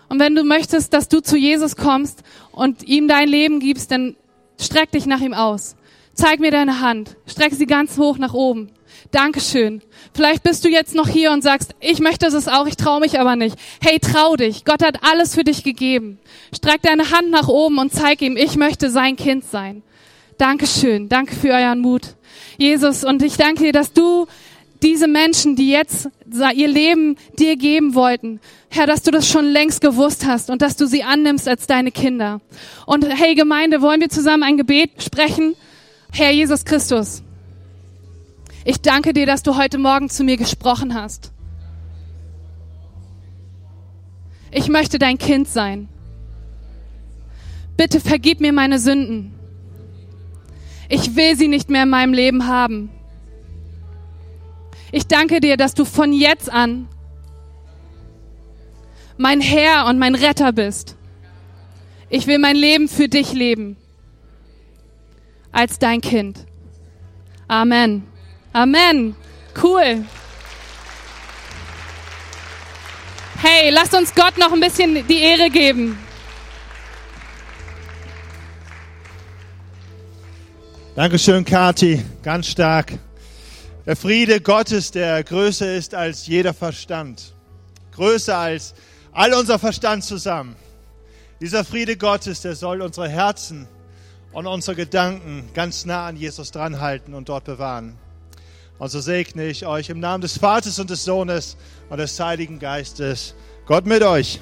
Und 0.10 0.20
wenn 0.20 0.36
du 0.36 0.44
möchtest, 0.44 0.94
dass 0.94 1.10
du 1.10 1.22
zu 1.22 1.36
Jesus 1.36 1.76
kommst 1.76 2.24
und 2.52 2.84
ihm 2.84 3.10
dein 3.10 3.28
Leben 3.28 3.60
gibst, 3.60 3.92
dann 3.92 4.16
streck 4.60 4.92
dich 4.92 5.06
nach 5.06 5.20
ihm 5.20 5.34
aus. 5.34 5.76
Zeig 6.14 6.40
mir 6.40 6.52
deine 6.52 6.80
Hand. 6.80 7.18
Streck 7.26 7.54
sie 7.54 7.66
ganz 7.66 7.98
hoch 7.98 8.18
nach 8.18 8.34
oben. 8.34 8.70
Dankeschön. 9.12 9.82
Vielleicht 10.14 10.44
bist 10.44 10.66
du 10.66 10.70
jetzt 10.70 10.96
noch 10.96 11.08
hier 11.08 11.32
und 11.32 11.42
sagst, 11.42 11.76
ich 11.80 12.00
möchte 12.00 12.28
es 12.28 12.48
auch, 12.48 12.68
ich 12.68 12.76
traue 12.76 13.00
mich 13.00 13.20
aber 13.20 13.36
nicht. 13.36 13.56
Hey, 13.82 14.00
trau 14.00 14.36
dich. 14.36 14.66
Gott 14.66 14.84
hat 14.84 15.04
alles 15.04 15.36
für 15.36 15.44
dich 15.44 15.64
gegeben. 15.64 16.20
Streck 16.56 16.82
deine 16.82 17.12
Hand 17.12 17.30
nach 17.30 17.48
oben 17.48 17.78
und 17.78 17.94
zeig 17.94 18.22
ihm, 18.22 18.38
ich 18.38 18.56
möchte 18.56 18.90
sein 18.90 19.16
Kind 19.16 19.46
sein. 19.46 19.84
Dankeschön. 20.38 21.10
Danke 21.10 21.36
für 21.36 21.50
euren 21.50 21.80
Mut. 21.80 22.16
Jesus, 22.58 23.04
und 23.04 23.24
ich 23.24 23.38
danke 23.38 23.64
dir, 23.64 23.72
dass 23.72 23.94
du 23.94 24.28
diese 24.84 25.08
Menschen, 25.08 25.56
die 25.56 25.72
jetzt 25.72 26.10
ihr 26.56 26.68
Leben 26.68 27.16
dir 27.40 27.56
geben 27.56 27.96
wollten, 27.96 28.40
Herr, 28.70 28.86
dass 28.86 29.02
du 29.02 29.12
das 29.12 29.28
schon 29.28 29.46
längst 29.46 29.82
gewusst 29.82 30.26
hast 30.28 30.50
und 30.50 30.62
dass 30.62 30.76
du 30.76 30.86
sie 30.86 31.04
annimmst 31.04 31.48
als 31.48 31.66
deine 31.66 31.92
Kinder. 31.92 32.42
Und 32.86 33.08
hey 33.08 33.34
Gemeinde, 33.34 33.82
wollen 33.82 34.02
wir 34.02 34.10
zusammen 34.10 34.44
ein 34.44 34.58
Gebet 34.58 34.92
sprechen? 35.02 35.56
Herr 36.12 36.32
Jesus 36.32 36.66
Christus, 36.66 37.24
ich 38.70 38.82
danke 38.82 39.14
dir, 39.14 39.26
dass 39.26 39.44
du 39.44 39.56
heute 39.56 39.78
Morgen 39.78 40.10
zu 40.10 40.26
mir 40.26 40.36
gesprochen 40.36 40.94
hast. 40.94 41.32
Ich 44.52 44.68
möchte 44.68 45.00
dein 45.00 45.18
Kind 45.18 45.48
sein. 45.48 45.88
Bitte 47.78 48.02
vergib 48.02 48.42
mir 48.42 48.52
meine 48.52 48.78
Sünden. 48.78 49.34
Ich 50.90 51.16
will 51.16 51.38
sie 51.38 51.48
nicht 51.48 51.70
mehr 51.70 51.84
in 51.84 51.90
meinem 51.90 52.12
Leben 52.12 52.46
haben. 52.46 52.90
Ich 54.92 55.08
danke 55.08 55.40
dir, 55.40 55.56
dass 55.56 55.74
du 55.74 55.86
von 55.86 56.12
jetzt 56.12 56.52
an 56.52 56.90
mein 59.16 59.40
Herr 59.40 59.86
und 59.86 59.98
mein 59.98 60.14
Retter 60.14 60.52
bist. 60.52 60.98
Ich 62.10 62.28
will 62.28 62.38
mein 62.38 62.58
Leben 62.58 62.90
für 62.90 63.08
dich 63.08 63.32
leben. 63.32 63.78
Als 65.54 65.80
dein 65.80 66.02
Kind. 66.02 66.46
Amen. 67.48 68.04
Amen. 68.54 69.16
Cool. 69.62 70.06
Hey, 73.40 73.70
lasst 73.70 73.94
uns 73.94 74.14
Gott 74.16 74.38
noch 74.38 74.52
ein 74.52 74.60
bisschen 74.60 75.08
die 75.08 75.20
Ehre 75.20 75.50
geben. 75.50 75.98
Dankeschön, 80.96 81.46
Kati. 81.46 82.04
Ganz 82.24 82.48
stark. 82.48 82.94
Der 83.86 83.96
Friede 83.96 84.42
Gottes, 84.42 84.90
der 84.90 85.24
größer 85.24 85.76
ist 85.76 85.94
als 85.94 86.26
jeder 86.26 86.56
Verstand. 86.56 87.34
Größer 87.92 88.36
als 88.36 88.74
all 89.12 89.34
unser 89.34 89.60
Verstand 89.60 90.04
zusammen. 90.04 90.56
Dieser 91.40 91.64
Friede 91.64 91.98
Gottes, 91.98 92.42
der 92.42 92.56
soll 92.56 92.82
unsere 92.82 93.08
Herzen 93.08 93.68
und 94.32 94.48
unsere 94.48 94.76
Gedanken 94.76 95.50
ganz 95.54 95.86
nah 95.86 96.08
an 96.08 96.18
Jesus 96.18 96.52
dranhalten 96.52 97.14
und 97.14 97.30
dort 97.30 97.44
bewahren. 97.44 97.98
Und 98.80 98.90
so 98.90 99.00
segne 99.00 99.48
ich 99.48 99.66
euch 99.66 99.90
im 99.90 100.00
Namen 100.00 100.22
des 100.22 100.38
Vaters 100.38 100.78
und 100.80 100.90
des 100.90 101.04
Sohnes 101.04 101.58
und 101.90 101.98
des 101.98 102.20
Heiligen 102.20 102.60
Geistes. 102.60 103.34
Gott 103.66 103.86
mit 103.86 104.04
euch. 104.04 104.40